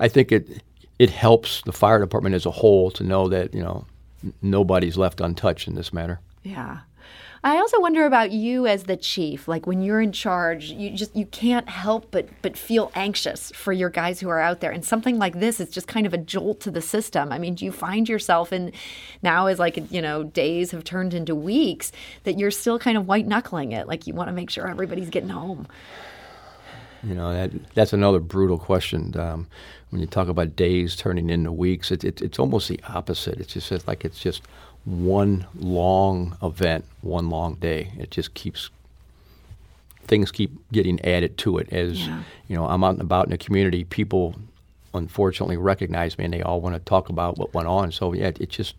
I 0.00 0.08
think 0.08 0.32
it 0.32 0.62
it 0.98 1.10
helps 1.10 1.62
the 1.62 1.72
fire 1.72 2.00
department 2.00 2.34
as 2.34 2.46
a 2.46 2.50
whole 2.50 2.90
to 2.92 3.04
know 3.04 3.28
that 3.28 3.54
you 3.54 3.62
know 3.62 3.84
nobody's 4.42 4.96
left 4.96 5.20
untouched 5.20 5.68
in 5.68 5.74
this 5.74 5.92
matter. 5.92 6.20
Yeah. 6.44 6.80
I 7.42 7.58
also 7.58 7.78
wonder 7.78 8.06
about 8.06 8.30
you 8.30 8.66
as 8.66 8.84
the 8.84 8.96
chief. 8.96 9.46
Like 9.46 9.66
when 9.66 9.82
you're 9.82 10.00
in 10.00 10.12
charge, 10.12 10.70
you 10.70 10.88
just 10.90 11.14
you 11.14 11.26
can't 11.26 11.68
help 11.68 12.10
but 12.10 12.26
but 12.40 12.56
feel 12.56 12.90
anxious 12.94 13.50
for 13.54 13.70
your 13.70 13.90
guys 13.90 14.18
who 14.18 14.30
are 14.30 14.40
out 14.40 14.60
there. 14.60 14.70
And 14.70 14.82
something 14.82 15.18
like 15.18 15.40
this 15.40 15.60
is 15.60 15.68
just 15.68 15.86
kind 15.86 16.06
of 16.06 16.14
a 16.14 16.18
jolt 16.18 16.60
to 16.60 16.70
the 16.70 16.80
system. 16.80 17.32
I 17.32 17.38
mean, 17.38 17.54
do 17.54 17.66
you 17.66 17.72
find 17.72 18.08
yourself 18.08 18.50
in 18.50 18.72
now 19.22 19.46
as 19.46 19.58
like 19.58 19.78
you 19.92 20.00
know 20.00 20.24
days 20.24 20.70
have 20.70 20.84
turned 20.84 21.12
into 21.12 21.34
weeks 21.34 21.92
that 22.22 22.38
you're 22.38 22.50
still 22.50 22.78
kind 22.78 22.96
of 22.96 23.06
white 23.06 23.26
knuckling 23.26 23.72
it? 23.72 23.86
Like 23.86 24.06
you 24.06 24.14
want 24.14 24.28
to 24.28 24.32
make 24.32 24.48
sure 24.48 24.66
everybody's 24.66 25.10
getting 25.10 25.28
home. 25.28 25.66
You 27.02 27.14
know 27.14 27.30
that 27.34 27.50
that's 27.74 27.92
another 27.92 28.20
brutal 28.20 28.56
question. 28.56 29.14
Um, 29.20 29.48
when 29.90 30.00
you 30.00 30.06
talk 30.06 30.28
about 30.28 30.56
days 30.56 30.96
turning 30.96 31.28
into 31.28 31.52
weeks, 31.52 31.90
it, 31.90 32.04
it, 32.04 32.22
it's 32.22 32.38
almost 32.38 32.68
the 32.68 32.80
opposite. 32.88 33.38
It's 33.38 33.52
just 33.52 33.86
like 33.86 34.06
it's 34.06 34.18
just 34.18 34.40
one 34.84 35.46
long 35.54 36.36
event, 36.42 36.84
one 37.00 37.30
long 37.30 37.54
day. 37.54 37.92
It 37.98 38.10
just 38.10 38.34
keeps 38.34 38.70
things 40.06 40.30
keep 40.30 40.52
getting 40.70 41.02
added 41.04 41.38
to 41.38 41.56
it 41.56 41.72
as 41.72 42.06
yeah. 42.06 42.22
you 42.46 42.54
know 42.54 42.66
I'm 42.66 42.84
out 42.84 42.90
and 42.90 43.00
about 43.00 43.26
in 43.26 43.30
the 43.30 43.38
community. 43.38 43.84
People 43.84 44.34
unfortunately 44.92 45.56
recognize 45.56 46.16
me 46.18 46.24
and 46.24 46.34
they 46.34 46.42
all 46.42 46.60
want 46.60 46.74
to 46.76 46.80
talk 46.80 47.08
about 47.08 47.36
what 47.38 47.52
went 47.54 47.68
on. 47.68 47.90
So 47.90 48.12
yeah, 48.12 48.28
it 48.28 48.48
just 48.48 48.74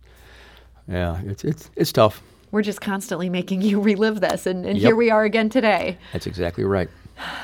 yeah, 0.88 1.20
it's 1.26 1.44
it's 1.44 1.70
it's 1.76 1.92
tough. 1.92 2.22
We're 2.52 2.62
just 2.62 2.82
constantly 2.82 3.30
making 3.30 3.62
you 3.62 3.82
relive 3.82 4.22
this, 4.22 4.46
and, 4.46 4.66
and 4.66 4.78
yep. 4.78 4.90
here 4.90 4.96
we 4.96 5.10
are 5.10 5.24
again 5.24 5.50
today. 5.50 5.98
That's 6.14 6.28
exactly 6.28 6.64
right. 6.64 6.90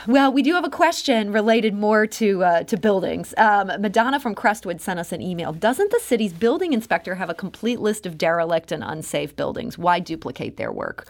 Well, 0.07 0.33
we 0.33 0.41
do 0.41 0.53
have 0.55 0.65
a 0.65 0.69
question 0.69 1.31
related 1.31 1.73
more 1.73 2.07
to 2.07 2.43
uh, 2.43 2.63
to 2.63 2.77
buildings. 2.77 3.33
Um, 3.37 3.67
Madonna 3.79 4.19
from 4.19 4.35
Crestwood 4.35 4.81
sent 4.81 4.99
us 4.99 5.11
an 5.11 5.21
email. 5.21 5.53
Doesn't 5.53 5.91
the 5.91 5.99
city's 5.99 6.33
building 6.33 6.73
inspector 6.73 7.15
have 7.15 7.29
a 7.29 7.33
complete 7.33 7.79
list 7.79 8.05
of 8.05 8.17
derelict 8.17 8.71
and 8.71 8.83
unsafe 8.83 9.35
buildings? 9.35 9.77
Why 9.77 9.99
duplicate 9.99 10.57
their 10.57 10.71
work? 10.71 11.07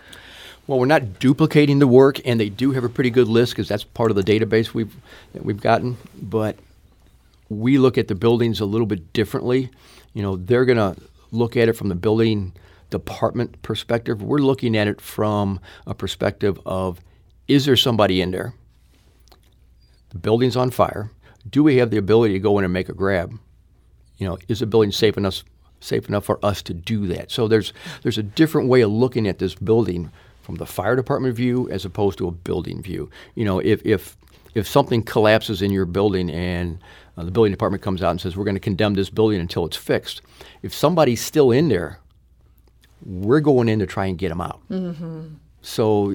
Well, 0.67 0.79
we're 0.79 0.85
not 0.85 1.19
duplicating 1.19 1.79
the 1.79 1.87
work, 1.87 2.19
and 2.25 2.39
they 2.39 2.49
do 2.49 2.71
have 2.71 2.83
a 2.83 2.89
pretty 2.89 3.09
good 3.09 3.27
list 3.27 3.53
because 3.53 3.67
that's 3.67 3.83
part 3.83 4.11
of 4.11 4.15
the 4.15 4.23
database 4.23 4.73
we've 4.73 4.95
we've 5.33 5.61
gotten. 5.61 5.97
But 6.21 6.57
we 7.49 7.77
look 7.77 7.97
at 7.97 8.07
the 8.07 8.15
buildings 8.15 8.59
a 8.59 8.65
little 8.65 8.87
bit 8.87 9.11
differently. 9.13 9.69
You 10.13 10.21
know, 10.21 10.35
they're 10.35 10.65
going 10.65 10.77
to 10.77 11.01
look 11.31 11.57
at 11.57 11.67
it 11.67 11.73
from 11.73 11.89
the 11.89 11.95
building 11.95 12.53
department 12.89 13.61
perspective. 13.61 14.21
We're 14.21 14.39
looking 14.39 14.77
at 14.77 14.87
it 14.87 15.01
from 15.01 15.59
a 15.87 15.93
perspective 15.93 16.59
of 16.65 17.01
is 17.47 17.65
there 17.65 17.75
somebody 17.75 18.21
in 18.21 18.31
there? 18.31 18.53
The 20.09 20.17
building's 20.17 20.55
on 20.55 20.71
fire. 20.71 21.11
Do 21.49 21.63
we 21.63 21.77
have 21.77 21.89
the 21.89 21.97
ability 21.97 22.33
to 22.33 22.39
go 22.39 22.57
in 22.57 22.63
and 22.63 22.73
make 22.73 22.89
a 22.89 22.93
grab? 22.93 23.37
You 24.17 24.27
know, 24.27 24.37
is 24.47 24.59
the 24.59 24.65
building 24.65 24.91
safe 24.91 25.17
enough 25.17 25.43
safe 25.79 26.07
enough 26.07 26.25
for 26.25 26.43
us 26.45 26.61
to 26.63 26.73
do 26.73 27.07
that? 27.07 27.31
So 27.31 27.47
there's 27.47 27.73
there's 28.03 28.17
a 28.17 28.23
different 28.23 28.69
way 28.69 28.81
of 28.81 28.91
looking 28.91 29.27
at 29.27 29.39
this 29.39 29.55
building 29.55 30.11
from 30.41 30.55
the 30.55 30.65
fire 30.65 30.95
department 30.95 31.35
view 31.35 31.69
as 31.69 31.85
opposed 31.85 32.17
to 32.19 32.27
a 32.27 32.31
building 32.31 32.81
view. 32.81 33.09
You 33.35 33.45
know, 33.45 33.59
if 33.59 33.83
if 33.85 34.17
if 34.53 34.67
something 34.67 35.01
collapses 35.01 35.61
in 35.61 35.71
your 35.71 35.85
building 35.85 36.29
and 36.29 36.79
uh, 37.17 37.23
the 37.23 37.31
building 37.31 37.51
department 37.51 37.81
comes 37.81 38.03
out 38.03 38.11
and 38.11 38.21
says 38.21 38.35
we're 38.35 38.43
going 38.43 38.55
to 38.55 38.59
condemn 38.59 38.93
this 38.93 39.09
building 39.09 39.39
until 39.39 39.65
it's 39.65 39.77
fixed, 39.77 40.21
if 40.61 40.73
somebody's 40.73 41.23
still 41.23 41.51
in 41.51 41.69
there, 41.69 41.99
we're 43.05 43.39
going 43.39 43.69
in 43.69 43.79
to 43.79 43.85
try 43.85 44.05
and 44.05 44.17
get 44.17 44.29
them 44.29 44.41
out. 44.41 44.59
Mm-hmm. 44.69 45.35
So 45.61 46.13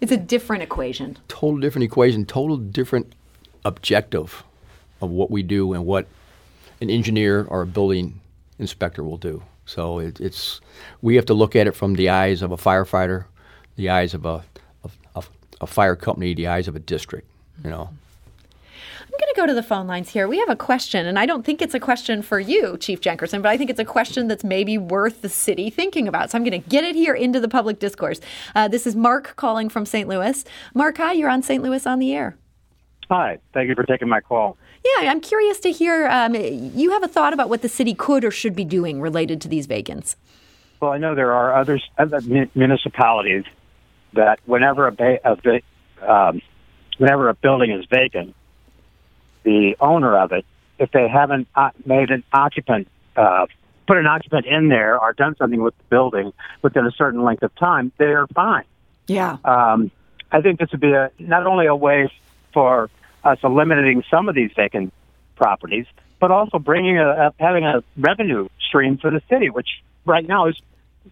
it's 0.00 0.12
a 0.12 0.16
different 0.16 0.62
equation. 0.62 1.18
Total 1.28 1.58
different 1.60 1.84
equation, 1.84 2.24
total 2.24 2.56
different 2.56 3.14
objective 3.64 4.44
of 5.00 5.10
what 5.10 5.30
we 5.30 5.42
do 5.42 5.72
and 5.72 5.84
what 5.84 6.06
an 6.80 6.90
engineer 6.90 7.44
or 7.44 7.62
a 7.62 7.66
building 7.66 8.20
inspector 8.58 9.04
will 9.04 9.18
do. 9.18 9.42
So 9.66 9.98
it, 9.98 10.20
it's 10.20 10.60
we 11.02 11.16
have 11.16 11.26
to 11.26 11.34
look 11.34 11.54
at 11.54 11.66
it 11.66 11.76
from 11.76 11.94
the 11.94 12.08
eyes 12.08 12.42
of 12.42 12.50
a 12.50 12.56
firefighter, 12.56 13.26
the 13.76 13.90
eyes 13.90 14.14
of 14.14 14.24
a, 14.24 14.42
a, 15.14 15.22
a 15.60 15.66
fire 15.66 15.96
company, 15.96 16.34
the 16.34 16.48
eyes 16.48 16.66
of 16.68 16.76
a 16.76 16.80
district. 16.80 17.28
You 17.64 17.70
know. 17.70 17.90
I'm 19.12 19.18
going 19.18 19.34
to 19.34 19.40
go 19.40 19.46
to 19.46 19.54
the 19.54 19.62
phone 19.62 19.88
lines 19.88 20.10
here. 20.10 20.28
We 20.28 20.38
have 20.38 20.48
a 20.48 20.54
question, 20.54 21.04
and 21.04 21.18
I 21.18 21.26
don't 21.26 21.44
think 21.44 21.60
it's 21.60 21.74
a 21.74 21.80
question 21.80 22.22
for 22.22 22.38
you, 22.38 22.76
Chief 22.78 23.00
Jenkerson, 23.00 23.42
but 23.42 23.48
I 23.48 23.56
think 23.56 23.68
it's 23.68 23.80
a 23.80 23.84
question 23.84 24.28
that's 24.28 24.44
maybe 24.44 24.78
worth 24.78 25.20
the 25.20 25.28
city 25.28 25.68
thinking 25.68 26.06
about. 26.06 26.30
So 26.30 26.38
I'm 26.38 26.44
going 26.44 26.62
to 26.62 26.68
get 26.68 26.84
it 26.84 26.94
here 26.94 27.14
into 27.14 27.40
the 27.40 27.48
public 27.48 27.80
discourse. 27.80 28.20
Uh, 28.54 28.68
this 28.68 28.86
is 28.86 28.94
Mark 28.94 29.34
calling 29.34 29.68
from 29.68 29.84
St. 29.84 30.08
Louis. 30.08 30.44
Mark, 30.74 30.96
hi, 30.98 31.10
you're 31.10 31.28
on 31.28 31.42
St. 31.42 31.60
Louis 31.60 31.84
on 31.88 31.98
the 31.98 32.14
air. 32.14 32.36
Hi, 33.10 33.38
thank 33.52 33.68
you 33.68 33.74
for 33.74 33.82
taking 33.82 34.08
my 34.08 34.20
call. 34.20 34.56
Yeah, 34.84 35.10
I'm 35.10 35.20
curious 35.20 35.58
to 35.60 35.72
hear. 35.72 36.06
Um, 36.06 36.36
you 36.36 36.92
have 36.92 37.02
a 37.02 37.08
thought 37.08 37.32
about 37.32 37.48
what 37.48 37.62
the 37.62 37.68
city 37.68 37.94
could 37.94 38.24
or 38.24 38.30
should 38.30 38.54
be 38.54 38.64
doing 38.64 39.00
related 39.00 39.40
to 39.40 39.48
these 39.48 39.66
vacants. 39.66 40.14
Well, 40.78 40.92
I 40.92 40.98
know 40.98 41.16
there 41.16 41.32
are 41.32 41.52
other, 41.56 41.80
other 41.98 42.20
municipalities 42.54 43.42
that 44.12 44.38
whenever 44.46 44.86
a, 44.86 44.92
ba- 44.92 45.18
a 45.24 46.08
um, 46.08 46.40
whenever 46.98 47.28
a 47.28 47.34
building 47.34 47.72
is 47.72 47.84
vacant, 47.90 48.36
the 49.42 49.76
owner 49.80 50.16
of 50.16 50.32
it, 50.32 50.44
if 50.78 50.90
they 50.92 51.08
haven't 51.08 51.48
uh, 51.54 51.70
made 51.84 52.10
an 52.10 52.24
occupant, 52.32 52.88
uh, 53.16 53.46
put 53.86 53.96
an 53.98 54.06
occupant 54.06 54.46
in 54.46 54.68
there 54.68 54.98
or 54.98 55.12
done 55.12 55.36
something 55.36 55.60
with 55.62 55.76
the 55.76 55.84
building 55.84 56.32
within 56.62 56.86
a 56.86 56.92
certain 56.92 57.22
length 57.22 57.42
of 57.42 57.54
time, 57.56 57.92
they're 57.98 58.26
fine. 58.28 58.64
Yeah. 59.06 59.36
Um, 59.44 59.90
I 60.32 60.40
think 60.40 60.60
this 60.60 60.70
would 60.70 60.80
be 60.80 60.92
a, 60.92 61.10
not 61.18 61.46
only 61.46 61.66
a 61.66 61.74
way 61.74 62.10
for 62.52 62.88
us 63.24 63.38
eliminating 63.42 64.04
some 64.10 64.28
of 64.28 64.34
these 64.34 64.50
vacant 64.54 64.92
properties, 65.36 65.86
but 66.20 66.30
also 66.30 66.58
bringing 66.58 66.98
a, 66.98 67.08
a 67.08 67.34
having 67.38 67.64
a 67.64 67.82
revenue 67.96 68.48
stream 68.60 68.98
for 68.98 69.10
the 69.10 69.22
city, 69.28 69.50
which 69.50 69.82
right 70.04 70.26
now 70.26 70.46
is 70.46 70.60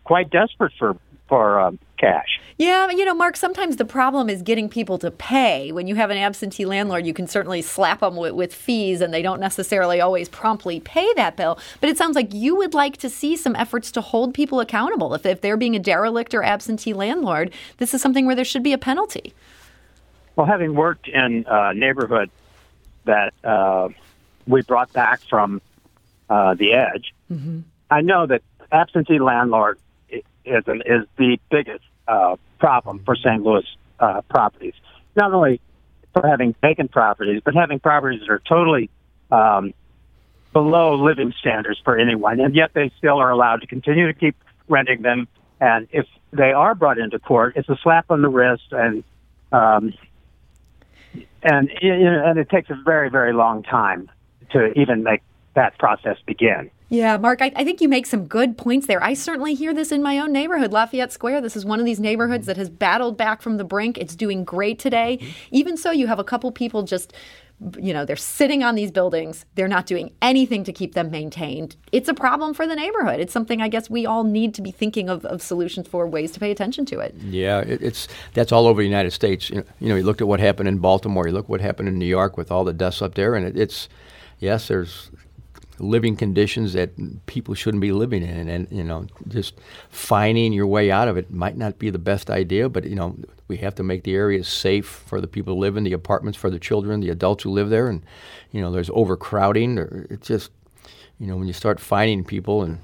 quite 0.05 0.31
desperate 0.31 0.73
for 0.79 0.97
for 1.29 1.61
um, 1.61 1.79
cash. 1.99 2.41
Yeah, 2.57 2.91
you 2.91 3.05
know, 3.05 3.15
Mark, 3.15 3.37
sometimes 3.37 3.77
the 3.77 3.85
problem 3.85 4.29
is 4.29 4.43
getting 4.43 4.69
people 4.69 4.99
to 4.99 5.11
pay. 5.13 5.71
When 5.71 5.87
you 5.87 5.95
have 5.95 6.11
an 6.11 6.17
absentee 6.17 6.65
landlord, 6.65 7.07
you 7.07 7.15
can 7.15 7.29
certainly 7.29 7.63
slap 7.63 8.01
them 8.01 8.17
with, 8.17 8.33
with, 8.33 8.53
fees 8.53 9.01
and 9.01 9.15
they 9.15 9.23
don't 9.23 9.39
necessarily 9.39 10.01
always 10.01 10.29
promptly 10.29 10.81
pay 10.81 11.07
that 11.15 11.37
bill. 11.37 11.59
But 11.81 11.91
it 11.91 11.97
sounds 11.97 12.17
like 12.17 12.35
you 12.35 12.57
would 12.57 12.75
like 12.75 12.97
to 12.99 13.09
see 13.09 13.37
some 13.37 13.55
efforts 13.55 13.93
to 13.93 14.01
hold 14.01 14.35
people 14.35 14.59
accountable. 14.59 15.15
If, 15.15 15.25
if 15.25 15.41
they're 15.41 15.57
being 15.57 15.77
a 15.77 15.79
derelict 15.79 16.35
or 16.35 16.43
absentee 16.43 16.95
landlord, 16.95 17.53
this 17.77 17.95
is 17.95 18.03
something 18.03 18.27
where 18.27 18.35
there 18.35 18.45
should 18.45 18.65
be 18.65 18.73
a 18.73 18.79
penalty. 18.79 19.35
Well, 20.35 20.47
having 20.47 20.75
worked 20.75 21.07
in 21.07 21.45
a 21.47 21.75
neighborhood 21.75 22.31
that 23.05 23.35
uh, 23.45 23.89
we 24.47 24.63
brought 24.63 24.93
back 24.93 25.21
from 25.29 25.61
uh, 26.29 26.55
the 26.55 26.73
edge, 26.73 27.15
mm-hmm. 27.31 27.61
I 27.91 28.01
know 28.01 28.27
that 28.27 28.43
absentee 28.73 29.19
landlord 29.19 29.79
is 30.49 30.65
an, 30.67 30.83
is 30.87 31.07
the 31.17 31.39
biggest 31.51 31.85
uh, 32.07 32.37
problem 32.59 33.01
for 33.05 33.17
St. 33.17 33.43
Louis 33.43 33.67
uh, 34.01 34.23
properties. 34.23 34.75
Not 35.17 35.33
only 35.33 35.61
for 36.13 36.27
having 36.27 36.55
vacant 36.61 36.91
properties, 36.91 37.43
but 37.45 37.55
having 37.55 37.81
properties 37.81 38.21
that 38.21 38.31
are 38.31 38.43
totally 38.49 38.91
um, 39.31 39.75
below 40.53 40.95
living 40.97 41.33
standards 41.39 41.81
for 41.85 41.99
anyone, 41.99 42.41
and 42.41 42.55
yet 42.55 42.73
they 42.75 42.91
still 42.99 43.19
are 43.19 43.31
allowed 43.31 43.61
to 43.61 43.67
continue 43.67 44.07
to 44.07 44.15
keep 44.15 44.37
renting 44.69 45.03
them. 45.03 45.29
And 45.61 45.89
if 45.93 46.07
they 46.33 46.53
are 46.53 46.75
brought 46.75 46.99
into 46.99 47.19
court, 47.19 47.57
it's 47.57 47.69
a 47.69 47.77
slap 47.83 48.11
on 48.11 48.23
the 48.23 48.29
wrist, 48.29 48.73
and 48.73 49.05
um, 49.53 49.95
and 51.43 51.71
and 51.83 52.39
it 52.39 52.49
takes 52.49 52.71
a 52.71 52.79
very 52.85 53.11
very 53.11 53.33
long 53.33 53.63
time 53.63 54.11
to 54.51 54.73
even 54.79 55.03
make 55.03 55.23
that 55.55 55.79
process 55.79 56.17
begin. 56.27 56.71
Yeah, 56.89 57.19
Mark, 57.19 57.43
I, 57.43 57.53
I, 57.55 57.65
think 57.65 57.81
you 57.83 57.89
make 57.89 58.07
some 58.07 58.27
good 58.27 58.57
points 58.57 58.87
there. 58.87 59.03
I 59.03 59.13
certainly 59.13 59.55
hear 59.55 59.75
this 59.75 59.93
in 59.93 60.03
my 60.03 60.19
own 60.19 60.33
neighborhood, 60.33 60.73
Lafayette 60.73 61.13
Square. 61.13 61.43
This 61.43 61.57
is 61.57 61.65
one 61.67 61.81
of 61.81 61.85
these 61.85 62.01
neighborhoods 62.01 62.47
that 62.47 62.57
has 62.57 62.71
battled 62.71 63.19
back 63.19 63.43
from 63.43 63.59
the 63.59 63.65
brink. 63.65 63.99
It's 63.99 64.17
doing 64.17 64.43
great 64.43 64.79
today. 64.79 65.19
Mm-hmm. 65.21 65.33
Even 65.51 65.77
so, 65.77 65.91
you 65.91 66.07
have 66.07 66.19
a 66.19 66.25
couple 66.25 66.51
people 66.51 66.85
just, 66.85 67.13
you 67.79 67.93
know, 67.93 68.07
they're 68.07 68.17
sitting 68.17 68.63
on 68.63 68.75
these 68.75 68.91
buildings. 68.91 69.45
They're 69.55 69.69
not 69.69 69.85
doing 69.85 70.13
anything 70.23 70.65
to 70.65 70.73
keep 70.73 70.95
them 70.95 71.11
maintained. 71.11 71.77
It's 71.93 72.09
a 72.09 72.15
problem 72.15 72.55
for 72.55 72.67
the 72.67 72.75
neighborhood. 72.75 73.21
It's 73.21 73.35
something 73.35 73.61
I 73.61 73.69
guess 73.69 73.91
we 73.91 74.07
all 74.07 74.25
need 74.25 74.55
to 74.55 74.63
be 74.63 74.71
thinking 74.71 75.11
of, 75.11 75.27
of 75.27 75.43
solutions 75.43 75.89
for, 75.89 76.07
ways 76.07 76.33
to 76.33 76.41
pay 76.41 76.51
attention 76.51 76.87
to 76.87 77.01
it. 77.01 77.15
Yeah, 77.17 77.61
it, 77.61 77.83
it's 77.83 78.09
that's 78.33 78.51
all 78.51 78.67
over 78.67 78.81
the 78.81 78.89
United 78.89 79.11
States. 79.11 79.51
You 79.51 79.57
know, 79.57 79.65
you 79.79 79.89
know, 79.91 79.97
you 79.97 80.05
looked 80.05 80.23
at 80.23 80.29
what 80.29 80.41
happened 80.41 80.71
in 80.71 80.79
Baltimore. 80.79 81.27
You 81.27 81.35
look 81.35 81.51
what 81.51 81.61
happened 81.61 81.89
in 81.89 81.99
New 81.99 82.07
York 82.07 82.39
with 82.39 82.51
all 82.51 82.65
the 82.65 82.73
deaths 82.73 83.03
up 83.03 83.15
there, 83.15 83.35
and 83.35 83.45
it, 83.47 83.59
it's 83.59 83.91
yes, 84.39 84.69
there's 84.69 85.11
living 85.79 86.17
conditions 86.17 86.73
that 86.73 86.91
people 87.27 87.55
shouldn't 87.55 87.81
be 87.81 87.93
living 87.93 88.23
in, 88.23 88.49
and, 88.49 88.69
you 88.71 88.85
know, 88.85 89.07
just 89.29 89.55
finding 89.91 90.53
your 90.53 90.67
way 90.67 90.91
out 90.91 91.09
of 91.09 91.17
it 91.17 91.31
might 91.31 91.57
not 91.57 91.79
be 91.79 91.91
the 91.91 91.99
best 91.99 92.31
idea. 92.31 92.69
But 92.69 92.85
you 92.85 92.97
know, 92.97 93.17
we 93.49 93.59
have 93.59 93.75
to 93.77 93.83
make 93.83 94.05
the 94.05 94.15
areas 94.15 94.49
safe 94.49 94.87
for 94.87 95.21
the 95.21 95.29
people 95.29 95.55
who 95.55 95.61
live 95.61 95.77
in 95.77 95.85
the 95.85 95.93
apartments, 95.93 96.39
for 96.39 96.51
the 96.51 96.59
children, 96.59 97.01
the 97.01 97.11
adults 97.11 97.45
who 97.45 97.51
live 97.51 97.71
there, 97.71 97.89
and 97.89 98.03
you 98.53 98.61
know, 98.61 98.71
there's 98.71 98.91
overcrowding. 98.91 99.79
It's 100.11 100.27
just, 100.27 100.51
you 101.19 101.27
know, 101.27 101.37
when 101.37 101.47
you 101.47 101.53
start 101.53 101.81
finding 101.81 102.25
people 102.25 102.63
and 102.63 102.79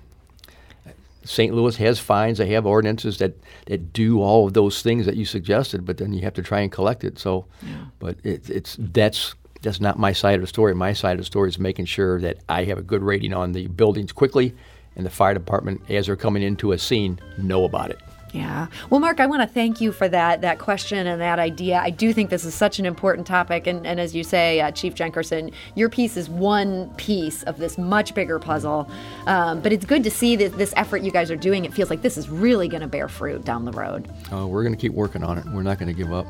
St. 1.24 1.54
Louis 1.54 1.76
has 1.76 1.98
fines. 1.98 2.38
They 2.38 2.48
have 2.48 2.66
ordinances 2.66 3.18
that, 3.18 3.35
that 3.66 3.92
do 3.92 4.20
all 4.20 4.46
of 4.46 4.52
those 4.52 4.83
things 4.83 5.07
that 5.07 5.16
you 5.16 5.24
suggested, 5.24 5.85
but 5.85 5.96
then 5.96 6.12
you 6.12 6.20
have 6.20 6.35
to 6.35 6.42
try 6.42 6.61
and 6.61 6.70
collect 6.70 7.02
it. 7.02 7.18
So, 7.18 7.46
yeah. 7.62 7.87
but 7.98 8.18
it, 8.22 8.50
it's 8.50 8.76
that's 8.78 9.35
that's 9.64 9.81
not 9.81 9.98
my 9.98 10.12
side 10.12 10.37
of 10.37 10.40
the 10.40 10.46
story. 10.46 10.74
My 10.74 10.92
side 10.92 11.12
of 11.12 11.18
the 11.18 11.24
story 11.24 11.48
is 11.48 11.59
making 11.59 11.87
sure 11.87 12.20
that 12.20 12.38
I 12.48 12.64
have 12.64 12.79
a 12.79 12.83
good 12.83 13.03
rating 13.03 13.35
on 13.35 13.53
the 13.53 13.66
buildings 13.66 14.12
quickly, 14.12 14.55
and 14.96 15.05
the 15.05 15.11
fire 15.11 15.35
department, 15.35 15.83
as 15.90 16.07
they're 16.07 16.16
coming 16.16 16.42
into 16.42 16.72
a 16.72 16.79
scene, 16.79 17.18
know 17.37 17.64
about 17.64 17.90
it. 17.90 17.98
Yeah. 18.35 18.66
Well, 18.90 18.99
Mark, 18.99 19.20
I 19.20 19.27
want 19.27 19.42
to 19.42 19.47
thank 19.47 19.81
you 19.81 19.92
for 19.92 20.09
that 20.09 20.40
that 20.40 20.59
question 20.59 21.07
and 21.07 21.20
that 21.20 21.38
idea. 21.38 21.79
I 21.79 21.90
do 21.90 22.12
think 22.12 22.31
this 22.31 22.44
is 22.44 22.53
such 22.53 22.81
an 22.81 22.85
important 22.85 23.29
topic, 23.29 23.68
and, 23.68 23.87
and 23.87 24.01
as 24.01 24.12
you 24.12 24.25
say, 24.25 24.61
uh, 24.61 24.73
Chief 24.73 24.92
Jenkerson, 24.92 25.53
your 25.77 25.88
piece 25.88 26.16
is 26.16 26.29
one 26.29 26.92
piece 26.97 27.44
of 27.44 27.59
this 27.59 27.79
much 27.79 28.12
bigger 28.12 28.40
puzzle. 28.40 28.90
Um, 29.29 29.61
but 29.61 29.73
it's 29.73 29.87
good 29.87 30.03
to 30.03 30.11
see 30.11 30.35
that 30.35 30.59
this 30.59 30.75
effort 30.77 31.03
you 31.03 31.12
guys 31.12 31.31
are 31.31 31.37
doing. 31.37 31.64
It 31.64 31.73
feels 31.73 31.90
like 31.90 32.03
this 32.03 32.16
is 32.18 32.29
really 32.29 32.66
going 32.66 32.81
to 32.81 32.88
bear 32.88 33.09
fruit 33.09 33.44
down 33.44 33.66
the 33.66 33.73
road. 33.73 34.09
Uh, 34.33 34.49
we're 34.49 34.64
going 34.64 34.75
to 34.75 34.81
keep 34.81 34.94
working 34.94 35.23
on 35.23 35.38
it. 35.38 35.44
We're 35.47 35.62
not 35.62 35.79
going 35.79 35.94
to 35.94 35.94
give 35.94 36.12
up. 36.12 36.27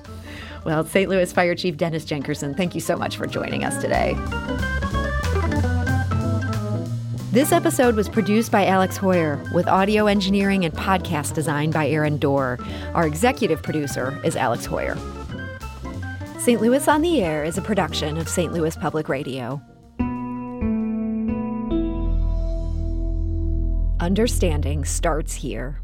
Well, 0.67 0.85
St. 0.85 1.09
Louis 1.09 1.33
Fire 1.33 1.55
Chief 1.55 1.79
Dennis 1.79 2.05
Jenkerson, 2.05 2.55
thank 2.55 2.75
you 2.75 2.83
so 2.83 2.97
much 2.97 3.17
for 3.17 3.27
joining 3.27 3.65
us 3.65 3.81
today. 3.81 4.15
This 7.35 7.51
episode 7.51 7.97
was 7.97 8.09
produced 8.09 8.53
by 8.53 8.65
Alex 8.65 8.97
Heuer, 8.97 9.53
with 9.53 9.67
audio 9.67 10.07
engineering 10.07 10.65
and 10.65 10.73
podcast 10.73 11.35
design 11.35 11.73
by 11.73 11.89
Aaron 11.89 12.17
Doerr. 12.17 12.61
Our 12.95 13.09
executive 13.09 13.61
producer 13.61 14.17
is 14.23 14.37
Alex 14.37 14.69
Heuer. 14.69 14.97
St. 16.41 16.61
Louis 16.61 16.87
on 16.87 17.03
the 17.03 17.25
Air 17.25 17.43
is 17.43 17.59
a 17.59 17.61
production 17.61 18.19
of 18.19 18.29
St. 18.29 18.53
Louis 18.53 18.77
Public 18.77 19.09
Radio. 19.09 19.61
Understanding 23.99 24.85
starts 24.85 25.35
here. 25.35 25.84